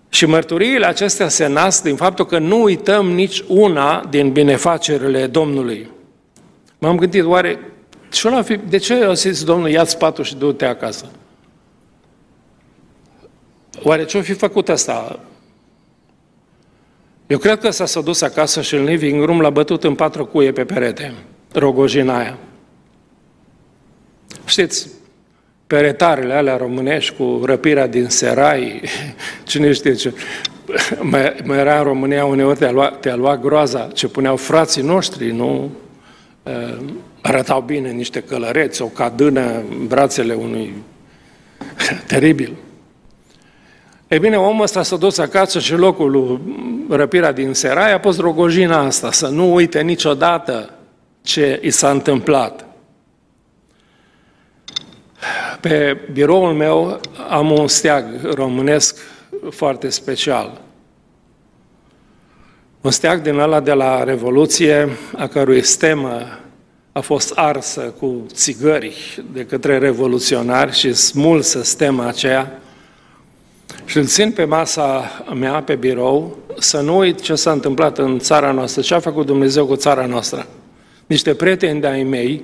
Și 0.09 0.27
mărturiile 0.27 0.87
acestea 0.87 1.29
se 1.29 1.47
nasc 1.47 1.83
din 1.83 1.97
faptul 1.97 2.27
că 2.27 2.39
nu 2.39 2.63
uităm 2.63 3.11
nici 3.11 3.45
una 3.47 4.05
din 4.11 4.33
binefacerile 4.33 5.27
Domnului. 5.27 5.91
M-am 6.79 6.97
gândit, 6.97 7.25
oare 7.25 7.59
de 8.69 8.77
ce 8.77 8.95
a 8.95 9.13
zis 9.13 9.45
Domnul, 9.45 9.69
ia-ți 9.69 9.99
patul 9.99 10.25
și 10.25 10.37
du-te 10.37 10.65
acasă? 10.65 11.11
Oare 13.83 14.05
ce-o 14.05 14.23
fi 14.23 14.33
făcut 14.33 14.69
asta? 14.69 15.21
Eu 17.27 17.39
cred 17.39 17.59
că 17.59 17.71
s-a 17.71 18.01
dus 18.01 18.21
acasă 18.21 18.63
și 18.63 18.75
în 18.75 18.85
living 18.85 19.25
room 19.25 19.41
l-a 19.41 19.51
bătut 19.51 19.85
în 19.85 19.95
patru 19.95 20.27
cuie 20.27 20.53
pe 20.53 20.65
perete, 20.65 21.15
rogojina 21.53 22.19
aia. 22.19 22.39
Știți, 24.49 24.89
peretarele 25.67 26.35
alea 26.35 26.57
românești 26.57 27.15
cu 27.17 27.41
răpirea 27.45 27.87
din 27.87 28.09
Serai, 28.09 28.83
cine 29.49 29.73
știe 29.73 29.95
ce. 29.95 30.13
Mai, 31.01 31.35
mai 31.45 31.59
era 31.59 31.79
în 31.79 31.85
România 31.85 32.25
uneori 32.25 32.59
te-a 32.59 32.71
luat, 32.71 33.01
te 33.01 33.15
luat 33.15 33.41
groaza 33.41 33.89
ce 33.95 34.09
puneau 34.09 34.37
frații 34.37 34.83
noștri, 34.83 35.31
nu? 35.31 35.71
Arătau 37.21 37.61
bine 37.61 37.91
niște 37.91 38.21
călăreți, 38.21 38.83
o 38.83 38.87
cadână 38.87 39.63
în 39.71 39.87
brațele 39.87 40.35
unui 40.35 40.73
teribil. 42.07 42.57
E 44.09 44.19
bine, 44.19 44.37
omul 44.37 44.63
ăsta 44.63 44.83
s-a 44.83 44.97
dus 44.97 45.19
acasă 45.19 45.59
și 45.59 45.73
locul 45.73 46.11
lui 46.11 46.41
răpirea 46.89 47.33
din 47.33 47.53
Serai 47.53 47.93
a 47.93 48.01
pus 48.01 48.19
rogojina 48.19 48.79
asta, 48.79 49.13
să 49.13 49.27
nu 49.27 49.55
uite 49.55 49.81
niciodată 49.81 50.71
ce 51.23 51.61
i 51.63 51.71
s-a 51.71 51.91
întâmplat. 51.91 52.68
Pe 55.61 55.99
biroul 56.13 56.53
meu 56.53 57.01
am 57.29 57.51
un 57.51 57.69
steag 57.69 58.05
românesc 58.35 58.99
foarte 59.51 59.89
special. 59.89 60.61
Un 62.81 62.91
steag 62.91 63.23
din 63.23 63.39
ăla 63.39 63.61
de 63.61 63.73
la 63.73 64.05
Revoluție, 64.05 64.89
a 65.17 65.27
cărui 65.27 65.63
stemă 65.63 66.39
a 66.93 67.01
fost 67.01 67.33
arsă 67.35 67.81
cu 67.81 68.27
țigări 68.33 69.23
de 69.33 69.45
către 69.45 69.79
revoluționari 69.79 70.73
și 70.73 70.93
smulsă 70.93 71.63
stema 71.63 72.07
aceea, 72.07 72.61
și 73.85 73.97
îl 73.97 74.07
țin 74.07 74.33
pe 74.33 74.45
masa 74.45 75.11
mea, 75.35 75.63
pe 75.63 75.75
birou, 75.75 76.39
să 76.59 76.81
nu 76.81 76.97
uit 76.97 77.21
ce 77.21 77.35
s-a 77.35 77.51
întâmplat 77.51 77.99
în 77.99 78.19
țara 78.19 78.53
noastră, 78.53 78.83
ce 78.83 78.95
a 78.95 79.01
făcut 79.01 79.27
Dumnezeu 79.27 79.67
cu 79.67 79.77
țara 79.77 80.07
noastră. 80.07 80.47
Niște 81.07 81.35
prieteni 81.35 81.81
de-ai 81.81 82.03
mei 82.03 82.43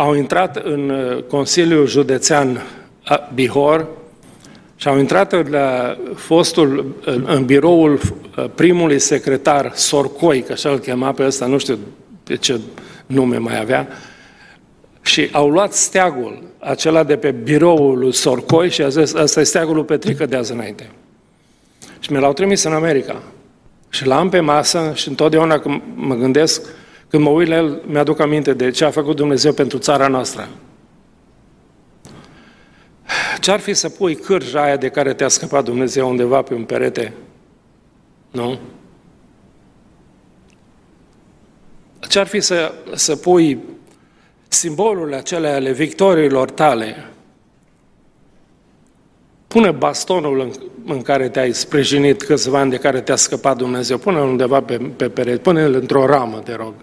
au 0.00 0.14
intrat 0.14 0.56
în 0.56 0.90
uh, 0.90 1.22
Consiliul 1.22 1.86
Județean 1.86 2.62
Bihor 3.34 3.86
și 4.76 4.88
au 4.88 4.98
intrat 4.98 5.50
la 5.50 5.96
fostul, 6.14 6.94
în, 7.04 7.24
în 7.28 7.44
biroul 7.44 7.92
uh, 7.92 8.44
primului 8.54 8.98
secretar 8.98 9.72
Sorcoi, 9.74 10.42
că 10.42 10.52
așa 10.52 10.70
îl 10.70 10.78
chema 10.78 11.12
pe 11.12 11.24
ăsta, 11.24 11.46
nu 11.46 11.58
știu 11.58 11.78
pe 12.24 12.36
ce 12.36 12.60
nume 13.06 13.36
mai 13.36 13.60
avea, 13.60 13.88
și 15.02 15.28
au 15.32 15.48
luat 15.48 15.72
steagul 15.72 16.42
acela 16.58 17.04
de 17.04 17.16
pe 17.16 17.30
biroul 17.30 17.98
lui 17.98 18.12
Sorcoi 18.12 18.70
și 18.70 18.82
a 18.82 18.88
zis, 18.88 19.14
ăsta 19.14 19.40
e 19.40 19.44
steagul 19.44 19.74
lui 19.74 19.84
Petrică 19.84 20.26
de 20.26 20.36
azi 20.36 20.52
înainte. 20.52 20.90
Și 21.98 22.12
mi 22.12 22.20
l-au 22.20 22.32
trimis 22.32 22.62
în 22.62 22.72
America. 22.72 23.22
Și 23.88 24.06
l-am 24.06 24.28
pe 24.28 24.40
masă 24.40 24.92
și 24.94 25.08
întotdeauna 25.08 25.58
când 25.58 25.82
mă 25.94 26.14
gândesc, 26.14 26.62
când 27.08 27.22
mă 27.22 27.30
uit 27.30 27.48
la 27.48 27.56
el, 27.56 27.82
mi-aduc 27.86 28.20
aminte 28.20 28.52
de 28.52 28.70
ce 28.70 28.84
a 28.84 28.90
făcut 28.90 29.16
Dumnezeu 29.16 29.52
pentru 29.52 29.78
țara 29.78 30.08
noastră. 30.08 30.48
Ce-ar 33.40 33.60
fi 33.60 33.74
să 33.74 33.88
pui 33.88 34.14
cârja 34.14 34.62
aia 34.62 34.76
de 34.76 34.88
care 34.88 35.14
te-a 35.14 35.28
scăpat 35.28 35.64
Dumnezeu 35.64 36.08
undeva 36.08 36.42
pe 36.42 36.54
un 36.54 36.64
perete? 36.64 37.14
Nu? 38.30 38.58
Ce-ar 42.08 42.26
fi 42.26 42.40
să, 42.40 42.74
să 42.94 43.16
pui 43.16 43.58
simbolurile 44.48 45.16
acelea 45.16 45.54
ale 45.54 45.72
victoriilor 45.72 46.50
tale? 46.50 47.06
Pune 49.46 49.70
bastonul 49.70 50.40
în, 50.40 50.52
în 50.86 51.02
care 51.02 51.28
te-ai 51.28 51.52
sprijinit 51.52 52.22
câțiva 52.22 52.58
ani 52.58 52.70
de 52.70 52.76
care 52.76 53.00
te-a 53.00 53.16
scăpat 53.16 53.56
Dumnezeu. 53.56 53.98
Pune-l 53.98 54.22
undeva 54.22 54.62
pe, 54.62 54.76
pe 54.96 55.08
perete. 55.08 55.38
Pune-l 55.38 55.74
într-o 55.74 56.06
ramă, 56.06 56.38
te 56.38 56.54
rog. 56.54 56.74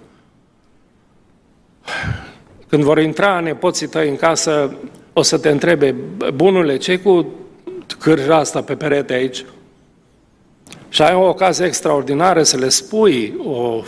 Când 2.67 2.83
vor 2.83 2.99
intra 2.99 3.39
nepoții 3.39 3.87
tăi 3.87 4.09
în 4.09 4.15
casă, 4.15 4.75
o 5.13 5.21
să 5.21 5.37
te 5.37 5.49
întrebe, 5.49 5.95
bunule, 6.33 6.77
ce 6.77 6.99
cu 6.99 7.27
cârja 7.99 8.35
asta 8.35 8.61
pe 8.61 8.75
perete 8.75 9.13
aici? 9.13 9.45
Și 10.89 11.01
ai 11.01 11.15
o 11.15 11.27
ocazie 11.27 11.65
extraordinară 11.65 12.43
să 12.43 12.57
le 12.57 12.69
spui 12.69 13.35
o, 13.45 13.83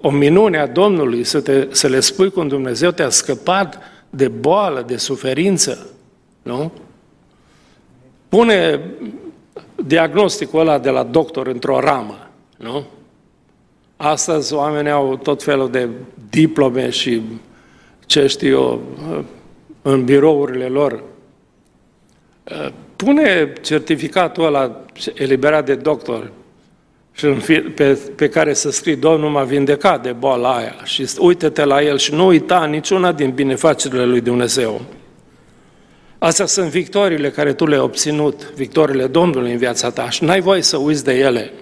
o 0.00 0.10
minune 0.10 0.58
a 0.58 0.66
Domnului, 0.66 1.24
să, 1.24 1.40
te, 1.40 1.66
să 1.70 1.86
le 1.86 2.00
spui 2.00 2.30
cum 2.30 2.48
Dumnezeu 2.48 2.90
te-a 2.90 3.08
scăpat 3.08 3.78
de 4.10 4.28
boală, 4.28 4.84
de 4.86 4.96
suferință, 4.96 5.86
nu? 6.42 6.72
Pune 8.28 8.80
diagnosticul 9.74 10.60
ăla 10.60 10.78
de 10.78 10.90
la 10.90 11.02
doctor 11.02 11.46
într-o 11.46 11.80
ramă, 11.80 12.28
nu? 12.56 12.86
Astăzi 14.00 14.54
oamenii 14.54 14.90
au 14.90 15.16
tot 15.16 15.42
felul 15.42 15.70
de 15.70 15.88
diplome 16.30 16.90
și 16.90 17.22
ce 18.06 18.26
știu 18.26 18.48
eu, 18.48 18.82
în 19.82 20.04
birourile 20.04 20.66
lor. 20.66 21.02
Pune 22.96 23.52
certificatul 23.60 24.44
ăla 24.44 24.84
eliberat 25.14 25.64
de 25.66 25.74
doctor 25.74 26.30
și 27.12 27.26
pe, 27.74 27.98
pe 28.16 28.28
care 28.28 28.52
să 28.52 28.70
scrii, 28.70 28.96
Domnul 28.96 29.30
m-a 29.30 29.44
vindecat 29.44 30.02
de 30.02 30.12
boala 30.12 30.56
aia 30.56 30.74
și 30.84 31.06
uite-te 31.18 31.64
la 31.64 31.82
el 31.82 31.98
și 31.98 32.14
nu 32.14 32.26
uita 32.26 32.64
niciuna 32.64 33.12
din 33.12 33.30
binefacerile 33.30 34.04
lui 34.04 34.20
Dumnezeu. 34.20 34.80
Astea 36.18 36.46
sunt 36.46 36.68
victoriile 36.68 37.30
care 37.30 37.52
tu 37.52 37.66
le-ai 37.66 37.80
obținut, 37.80 38.52
victoriile 38.54 39.06
Domnului 39.06 39.52
în 39.52 39.58
viața 39.58 39.90
ta 39.90 40.10
și 40.10 40.24
n-ai 40.24 40.40
voie 40.40 40.62
să 40.62 40.76
uiți 40.76 41.04
de 41.04 41.14
ele. 41.14 41.52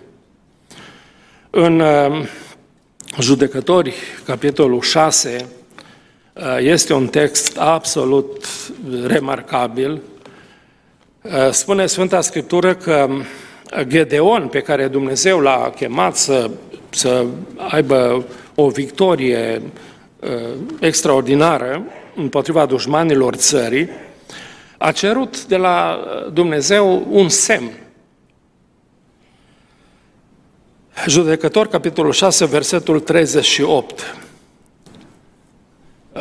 În 1.58 1.80
uh, 1.80 2.26
Judecători, 3.20 3.94
capitolul 4.24 4.80
6, 4.80 5.46
uh, 6.32 6.42
este 6.58 6.92
un 6.92 7.06
text 7.06 7.58
absolut 7.58 8.46
remarcabil. 9.06 10.02
Uh, 11.22 11.50
spune 11.50 11.86
Sfânta 11.86 12.20
Scriptură 12.20 12.74
că 12.74 13.08
Gedeon, 13.82 14.48
pe 14.48 14.60
care 14.60 14.88
Dumnezeu 14.88 15.40
l-a 15.40 15.72
chemat 15.76 16.16
să, 16.16 16.50
să 16.90 17.24
aibă 17.56 18.24
o 18.54 18.68
victorie 18.68 19.62
extraordinară 20.80 21.82
împotriva 22.16 22.66
dușmanilor 22.66 23.34
țării, 23.34 23.88
a 24.78 24.92
cerut 24.92 25.44
de 25.44 25.56
la 25.56 26.00
Dumnezeu 26.32 27.06
un 27.10 27.28
semn. 27.28 27.86
Judecător, 31.04 31.66
capitolul 31.66 32.12
6, 32.12 32.46
versetul 32.46 33.00
38. 33.00 34.16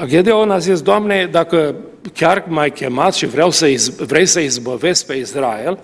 Gedeon 0.06 0.52
a 0.52 0.58
zis, 0.58 0.82
Doamne, 0.82 1.28
dacă 1.32 1.76
chiar 2.14 2.46
m-ai 2.48 2.72
chemat 2.72 3.14
și 3.14 3.26
vreau 3.26 3.52
să 3.52 3.68
izb- 3.68 4.00
vrei 4.00 4.26
să 4.26 4.40
izbăvesc 4.40 5.06
pe 5.06 5.14
Israel, 5.14 5.80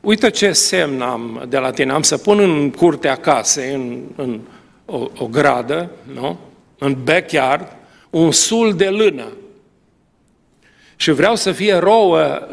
uite 0.00 0.30
ce 0.30 0.52
semn 0.52 1.00
am 1.00 1.44
de 1.48 1.58
la 1.58 1.70
tine. 1.70 1.92
Am 1.92 2.02
să 2.02 2.16
pun 2.18 2.38
în 2.38 2.70
curtea 2.70 3.16
casei, 3.16 3.74
în, 3.74 4.02
în 4.16 4.40
o, 4.84 5.08
o 5.18 5.26
gradă, 5.26 5.90
nu? 6.14 6.38
în 6.78 6.96
backyard, 7.04 7.76
un 8.10 8.32
sul 8.32 8.74
de 8.74 8.88
lână. 8.88 9.32
Și 10.96 11.10
vreau 11.10 11.36
să 11.36 11.52
fie 11.52 11.74
rouă 11.74 12.48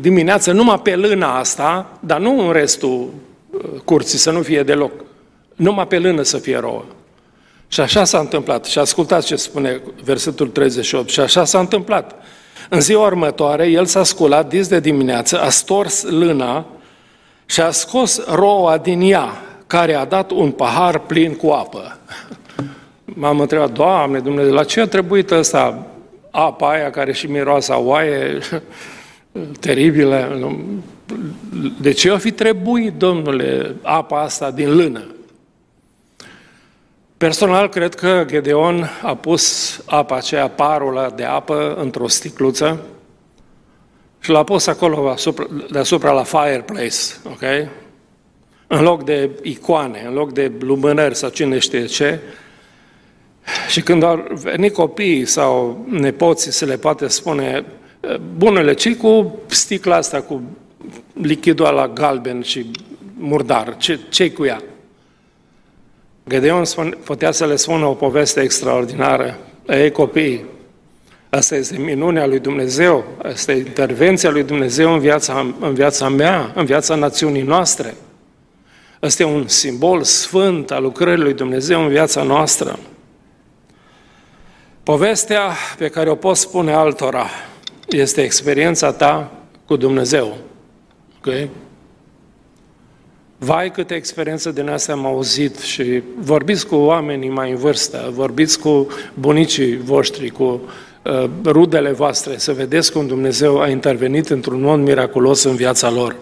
dimineața 0.00 0.52
numai 0.52 0.80
pe 0.80 0.96
lâna 0.96 1.38
asta, 1.38 1.98
dar 2.00 2.20
nu 2.20 2.46
în 2.46 2.52
restul 2.52 2.90
uh, 2.90 3.33
curții, 3.84 4.18
să 4.18 4.30
nu 4.30 4.42
fie 4.42 4.62
deloc. 4.62 4.92
Numai 5.54 5.86
pe 5.86 5.98
lână 5.98 6.22
să 6.22 6.38
fie 6.38 6.58
rouă. 6.58 6.84
Și 7.68 7.80
așa 7.80 8.04
s-a 8.04 8.18
întâmplat. 8.18 8.64
Și 8.64 8.78
ascultați 8.78 9.26
ce 9.26 9.36
spune 9.36 9.80
versetul 10.04 10.48
38. 10.48 11.08
Și 11.08 11.20
așa 11.20 11.44
s-a 11.44 11.58
întâmplat. 11.58 12.14
În 12.68 12.80
ziua 12.80 13.06
următoare, 13.06 13.66
el 13.66 13.84
s-a 13.84 14.02
sculat 14.04 14.48
dis 14.48 14.68
de 14.68 14.80
dimineață, 14.80 15.40
a 15.40 15.48
stors 15.48 16.02
lâna 16.02 16.66
și 17.46 17.60
a 17.60 17.70
scos 17.70 18.24
roa 18.26 18.78
din 18.78 19.00
ea, 19.00 19.42
care 19.66 19.94
a 19.94 20.04
dat 20.04 20.30
un 20.30 20.50
pahar 20.50 20.98
plin 20.98 21.34
cu 21.34 21.50
apă. 21.50 21.98
M-am 23.04 23.40
întrebat, 23.40 23.70
Doamne, 23.70 24.18
Dumnezeu, 24.18 24.52
la 24.52 24.64
ce 24.64 24.80
a 24.80 24.86
trebuit 24.86 25.30
ăsta 25.30 25.86
apa 26.30 26.70
aia 26.70 26.90
care 26.90 27.12
și 27.12 27.26
miroasa 27.26 27.78
oaie, 27.78 28.38
teribilă. 29.60 30.38
De 31.80 31.92
ce 31.92 32.10
o 32.10 32.18
fi 32.18 32.30
trebuit, 32.30 32.92
domnule, 32.92 33.76
apa 33.82 34.20
asta 34.20 34.50
din 34.50 34.74
lână? 34.76 35.04
Personal, 37.16 37.68
cred 37.68 37.94
că 37.94 38.24
Gedeon 38.26 38.90
a 39.02 39.14
pus 39.14 39.76
apa 39.86 40.16
aceea, 40.16 40.48
parul 40.48 41.12
de 41.16 41.24
apă, 41.24 41.74
într-o 41.74 42.08
sticluță 42.08 42.80
și 44.20 44.30
l-a 44.30 44.42
pus 44.42 44.66
acolo 44.66 45.14
deasupra 45.70 46.12
la 46.12 46.22
fireplace, 46.22 46.96
ok? 47.24 47.68
În 48.66 48.82
loc 48.82 49.04
de 49.04 49.30
icoane, 49.42 50.04
în 50.06 50.14
loc 50.14 50.32
de 50.32 50.52
lumânări 50.58 51.16
sau 51.16 51.28
cine 51.28 51.58
știe 51.58 51.84
ce, 51.84 52.20
și 53.68 53.80
când 53.80 54.02
au 54.02 54.26
venit 54.30 54.72
copiii 54.72 55.24
sau 55.24 55.84
nepoții, 55.88 56.52
se 56.52 56.64
le 56.64 56.76
poate 56.76 57.06
spune, 57.06 57.64
bunele, 58.36 58.74
ce 58.74 58.96
cu 58.96 59.38
sticla 59.46 59.96
asta, 59.96 60.20
cu 60.20 60.42
lichidul 61.12 61.72
la 61.72 61.88
galben 61.88 62.42
și 62.42 62.70
murdar, 63.18 63.76
ce, 63.76 63.98
ce 64.08 64.30
cu 64.30 64.44
ea? 64.44 64.62
Gedeon 66.28 66.64
putea 67.04 67.30
să 67.30 67.46
le 67.46 67.56
spună 67.56 67.86
o 67.86 67.94
poveste 67.94 68.40
extraordinară. 68.40 69.38
Ei, 69.68 69.90
copii, 69.90 70.44
asta 71.30 71.56
este 71.56 71.78
minunea 71.78 72.26
lui 72.26 72.38
Dumnezeu, 72.38 73.04
asta 73.22 73.52
e 73.52 73.56
intervenția 73.56 74.30
lui 74.30 74.42
Dumnezeu 74.42 74.92
în 74.92 74.98
viața, 74.98 75.54
în 75.60 75.74
viața 75.74 76.08
mea, 76.08 76.52
în 76.54 76.64
viața 76.64 76.94
națiunii 76.94 77.42
noastre. 77.42 77.94
Asta 79.00 79.22
e 79.22 79.26
un 79.26 79.48
simbol 79.48 80.02
sfânt 80.02 80.70
al 80.70 80.82
lucrării 80.82 81.22
lui 81.22 81.34
Dumnezeu 81.34 81.82
în 81.82 81.88
viața 81.88 82.22
noastră. 82.22 82.78
Povestea 84.82 85.50
pe 85.78 85.88
care 85.88 86.10
o 86.10 86.14
poți 86.14 86.40
spune 86.40 86.72
altora 86.72 87.26
este 87.88 88.22
experiența 88.22 88.92
ta 88.92 89.32
cu 89.66 89.76
Dumnezeu. 89.76 90.36
Okay? 91.18 91.50
Vai 93.38 93.70
câte 93.70 93.94
experiențe 93.94 94.52
din 94.52 94.68
astea 94.68 94.94
am 94.94 95.06
auzit 95.06 95.58
și 95.58 96.02
vorbiți 96.18 96.66
cu 96.66 96.74
oamenii 96.74 97.28
mai 97.28 97.50
în 97.50 97.56
vârstă, 97.56 98.10
vorbiți 98.12 98.60
cu 98.60 98.86
bunicii 99.14 99.76
voștri, 99.76 100.28
cu 100.28 100.60
uh, 101.02 101.24
rudele 101.44 101.92
voastre, 101.92 102.38
să 102.38 102.52
vedeți 102.52 102.92
cum 102.92 103.06
Dumnezeu 103.06 103.60
a 103.60 103.68
intervenit 103.68 104.28
într-un 104.28 104.60
mod 104.60 104.80
miraculos 104.80 105.42
în 105.42 105.56
viața 105.56 105.90
lor. 105.90 106.16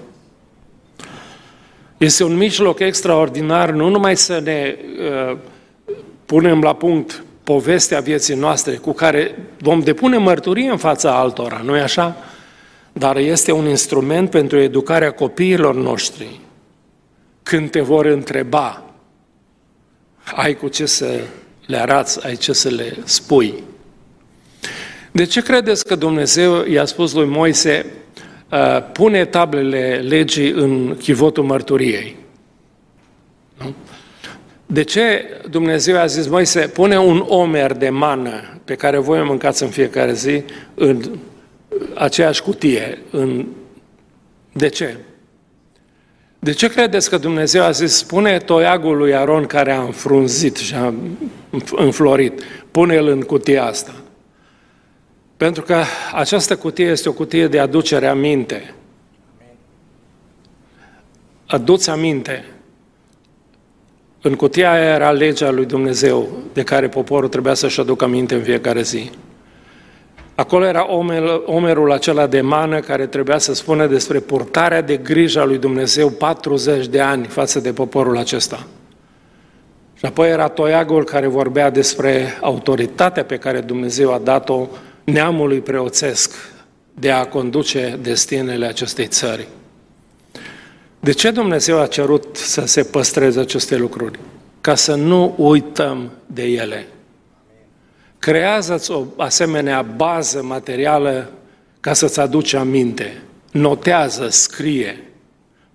Este 1.96 2.24
un 2.24 2.36
mijloc 2.36 2.78
extraordinar, 2.78 3.70
nu 3.70 3.88
numai 3.88 4.16
să 4.16 4.40
ne 4.44 4.76
uh, 5.30 5.36
punem 6.26 6.60
la 6.60 6.74
punct 6.74 7.24
povestea 7.44 8.00
vieții 8.00 8.34
noastre 8.34 8.74
cu 8.74 8.92
care 8.92 9.38
vom 9.58 9.80
depune 9.80 10.16
mărturie 10.16 10.70
în 10.70 10.76
fața 10.76 11.18
altora, 11.18 11.60
nu-i 11.64 11.80
așa? 11.80 12.16
dar 12.92 13.16
este 13.16 13.52
un 13.52 13.68
instrument 13.68 14.30
pentru 14.30 14.58
educarea 14.58 15.10
copiilor 15.10 15.74
noștri. 15.74 16.40
Când 17.42 17.70
te 17.70 17.80
vor 17.80 18.06
întreba, 18.06 18.82
ai 20.34 20.54
cu 20.54 20.68
ce 20.68 20.86
să 20.86 21.20
le 21.66 21.76
arăți, 21.76 22.26
ai 22.26 22.36
ce 22.36 22.52
să 22.52 22.68
le 22.68 22.96
spui. 23.04 23.62
De 25.12 25.24
ce 25.24 25.42
credeți 25.42 25.86
că 25.86 25.94
Dumnezeu 25.94 26.64
i-a 26.64 26.84
spus 26.84 27.12
lui 27.12 27.26
Moise, 27.26 27.86
uh, 28.50 28.58
pune 28.92 29.24
tablele 29.24 30.04
legii 30.06 30.50
în 30.50 30.96
chivotul 30.96 31.44
mărturiei? 31.44 32.16
Nu? 33.58 33.74
De 34.72 34.82
ce 34.82 35.24
Dumnezeu 35.50 35.98
a 35.98 36.06
zis, 36.06 36.26
Moise, 36.26 36.60
pune 36.60 36.98
un 36.98 37.24
omer 37.28 37.72
de 37.72 37.88
mană 37.88 38.60
pe 38.64 38.74
care 38.74 38.98
voi 38.98 39.20
o 39.20 39.24
mâncați 39.24 39.62
în 39.62 39.68
fiecare 39.68 40.12
zi 40.12 40.42
în 40.74 41.18
aceeași 41.94 42.42
cutie? 42.42 42.98
În... 43.10 43.46
De 44.52 44.68
ce? 44.68 44.96
De 46.38 46.52
ce 46.52 46.68
credeți 46.68 47.10
că 47.10 47.16
Dumnezeu 47.16 47.62
a 47.62 47.70
zis, 47.70 47.96
spune 47.96 48.38
toiagul 48.38 48.96
lui 48.96 49.14
Aron 49.14 49.46
care 49.46 49.72
a 49.72 49.82
înfrunzit 49.82 50.56
și 50.56 50.74
a 50.74 50.94
înflorit, 51.76 52.42
pune-l 52.70 53.06
în 53.08 53.22
cutia 53.22 53.64
asta? 53.64 53.94
Pentru 55.36 55.62
că 55.62 55.82
această 56.14 56.56
cutie 56.56 56.86
este 56.86 57.08
o 57.08 57.12
cutie 57.12 57.48
de 57.48 57.58
aducere 57.58 58.06
aminte. 58.06 58.74
Aduți 61.46 61.90
aminte. 61.90 62.44
În 64.24 64.34
cutia 64.34 64.72
aia 64.72 64.94
era 64.94 65.10
legea 65.10 65.50
lui 65.50 65.64
Dumnezeu, 65.64 66.28
de 66.52 66.62
care 66.62 66.88
poporul 66.88 67.28
trebuia 67.28 67.54
să-și 67.54 67.80
aducă 67.80 68.04
aminte 68.04 68.34
în 68.34 68.42
fiecare 68.42 68.82
zi. 68.82 69.10
Acolo 70.34 70.64
era 70.64 70.92
omer, 70.92 71.22
omerul 71.44 71.92
acela 71.92 72.26
de 72.26 72.40
mană 72.40 72.80
care 72.80 73.06
trebuia 73.06 73.38
să 73.38 73.54
spună 73.54 73.86
despre 73.86 74.18
purtarea 74.18 74.80
de 74.80 74.96
grijă 74.96 75.40
a 75.40 75.44
lui 75.44 75.58
Dumnezeu 75.58 76.08
40 76.08 76.86
de 76.86 77.00
ani 77.00 77.26
față 77.26 77.60
de 77.60 77.72
poporul 77.72 78.18
acesta. 78.18 78.66
Și 79.94 80.04
apoi 80.04 80.28
era 80.30 80.48
toiagul 80.48 81.04
care 81.04 81.26
vorbea 81.26 81.70
despre 81.70 82.38
autoritatea 82.40 83.24
pe 83.24 83.36
care 83.36 83.60
Dumnezeu 83.60 84.12
a 84.12 84.18
dat-o 84.18 84.66
neamului 85.04 85.60
preoțesc 85.60 86.34
de 86.94 87.10
a 87.10 87.26
conduce 87.26 87.98
destinele 88.02 88.66
acestei 88.66 89.06
țări. 89.06 89.48
De 91.04 91.12
ce 91.12 91.30
Dumnezeu 91.30 91.80
a 91.80 91.86
cerut 91.86 92.36
să 92.36 92.66
se 92.66 92.82
păstreze 92.82 93.40
aceste 93.40 93.76
lucruri? 93.76 94.18
Ca 94.60 94.74
să 94.74 94.94
nu 94.94 95.34
uităm 95.38 96.10
de 96.26 96.42
ele. 96.42 96.86
Creează-ți 98.18 98.90
o 98.90 99.04
asemenea 99.16 99.82
bază 99.82 100.42
materială 100.42 101.30
ca 101.80 101.92
să-ți 101.92 102.20
aduci 102.20 102.52
aminte. 102.52 103.22
Notează, 103.52 104.28
scrie, 104.28 105.02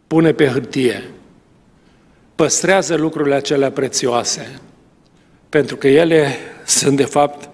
pune 0.07 0.31
pe 0.31 0.47
hârtie. 0.47 1.03
Păstrează 2.35 2.95
lucrurile 2.95 3.35
acelea 3.35 3.71
prețioase, 3.71 4.59
pentru 5.49 5.75
că 5.75 5.87
ele 5.87 6.35
sunt, 6.65 6.97
de 6.97 7.05
fapt, 7.05 7.49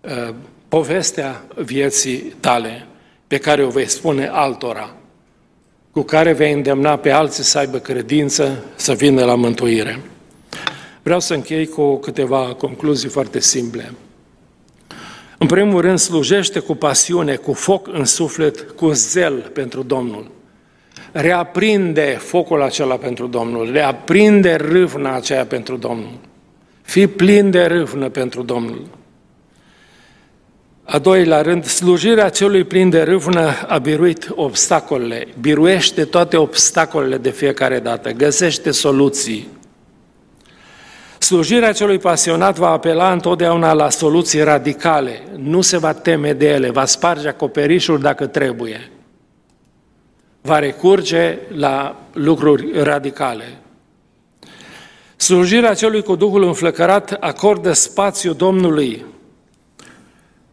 uh, 0.00 0.34
povestea 0.68 1.44
vieții 1.56 2.34
tale, 2.40 2.86
pe 3.26 3.38
care 3.38 3.64
o 3.64 3.68
vei 3.68 3.88
spune 3.88 4.26
altora, 4.26 4.94
cu 5.92 6.02
care 6.02 6.32
vei 6.32 6.52
îndemna 6.52 6.96
pe 6.96 7.10
alții 7.10 7.44
să 7.44 7.58
aibă 7.58 7.78
credință, 7.78 8.64
să 8.74 8.92
vină 8.92 9.24
la 9.24 9.34
mântuire. 9.34 10.00
Vreau 11.02 11.20
să 11.20 11.34
închei 11.34 11.66
cu 11.66 11.96
câteva 11.96 12.54
concluzii 12.58 13.08
foarte 13.08 13.40
simple. 13.40 13.92
În 15.38 15.46
primul 15.46 15.80
rând, 15.80 15.98
slujește 15.98 16.58
cu 16.58 16.74
pasiune, 16.74 17.34
cu 17.34 17.52
foc 17.52 17.88
în 17.92 18.04
suflet, 18.04 18.70
cu 18.70 18.90
zel 18.92 19.50
pentru 19.52 19.82
Domnul. 19.82 20.30
Reaprinde 21.12 22.16
focul 22.18 22.62
acela 22.62 22.96
pentru 22.96 23.26
Domnul, 23.26 23.72
reaprinde 23.72 24.54
râvna 24.54 25.14
aceea 25.14 25.46
pentru 25.46 25.76
Domnul. 25.76 26.18
Fii 26.82 27.06
plin 27.06 27.50
de 27.50 27.64
râvnă 27.64 28.08
pentru 28.08 28.42
Domnul. 28.42 28.86
A 30.84 30.98
doilea 30.98 31.42
rând, 31.42 31.64
slujirea 31.64 32.28
celui 32.28 32.64
plin 32.64 32.90
de 32.90 33.02
râvnă 33.02 33.52
a 33.68 33.78
biruit 33.78 34.28
obstacolele, 34.34 35.28
biruiește 35.40 36.04
toate 36.04 36.36
obstacolele 36.36 37.16
de 37.16 37.30
fiecare 37.30 37.78
dată, 37.78 38.10
găsește 38.10 38.70
soluții. 38.70 39.48
Slujirea 41.18 41.72
celui 41.72 41.98
pasionat 41.98 42.58
va 42.58 42.68
apela 42.68 43.12
întotdeauna 43.12 43.72
la 43.72 43.90
soluții 43.90 44.42
radicale, 44.42 45.22
nu 45.36 45.60
se 45.60 45.78
va 45.78 45.92
teme 45.92 46.32
de 46.32 46.48
ele, 46.48 46.70
va 46.70 46.84
sparge 46.84 47.28
acoperișul 47.28 47.98
dacă 47.98 48.26
trebuie. 48.26 48.90
Va 50.40 50.58
recurge 50.58 51.38
la 51.54 51.96
lucruri 52.12 52.82
radicale. 52.82 53.44
Slujirea 55.16 55.74
celui 55.74 56.02
cu 56.02 56.14
Duhul 56.14 56.42
înflăcărat 56.42 57.16
acordă 57.20 57.72
spațiu 57.72 58.32
Domnului, 58.32 59.04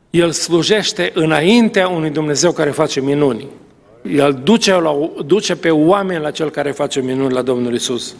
el 0.09 0.31
slujește 0.31 1.11
înaintea 1.13 1.87
unui 1.87 2.09
Dumnezeu 2.09 2.51
care 2.51 2.69
face 2.69 3.01
minuni. 3.01 3.47
El 4.15 4.39
duce, 4.43 4.73
la, 4.73 5.11
duce 5.25 5.55
pe 5.55 5.69
oameni 5.69 6.21
la 6.21 6.31
Cel 6.31 6.49
care 6.49 6.71
face 6.71 7.01
minuni, 7.01 7.33
la 7.33 7.41
Domnul 7.41 7.73
Isus. 7.73 8.15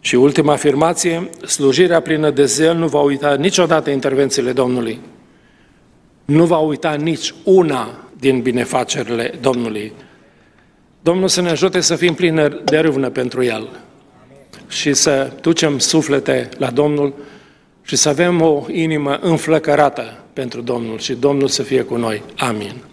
Și 0.00 0.14
ultima 0.14 0.52
afirmație, 0.52 1.30
slujirea 1.46 2.00
plină 2.00 2.30
de 2.30 2.44
zel 2.44 2.76
nu 2.76 2.86
va 2.86 3.00
uita 3.00 3.34
niciodată 3.34 3.90
intervențiile 3.90 4.52
Domnului. 4.52 5.00
Nu 6.24 6.44
va 6.44 6.58
uita 6.58 6.94
nici 6.94 7.34
una 7.44 7.98
din 8.18 8.40
binefacerile 8.40 9.34
Domnului. 9.40 9.92
Domnul 11.02 11.28
să 11.28 11.40
ne 11.40 11.50
ajute 11.50 11.80
să 11.80 11.96
fim 11.96 12.14
plini 12.14 12.60
de 12.64 12.78
râvnă 12.78 13.10
pentru 13.10 13.42
El 13.42 13.68
și 14.68 14.92
să 14.92 15.32
ducem 15.40 15.78
suflete 15.78 16.48
la 16.58 16.70
Domnul 16.70 17.14
și 17.82 17.96
să 17.96 18.08
avem 18.08 18.40
o 18.40 18.64
inimă 18.68 19.18
înflăcărată 19.20 20.18
pentru 20.32 20.60
Domnul 20.60 20.98
și 20.98 21.12
Domnul 21.14 21.48
să 21.48 21.62
fie 21.62 21.82
cu 21.82 21.96
noi. 21.96 22.22
Amin. 22.36 22.91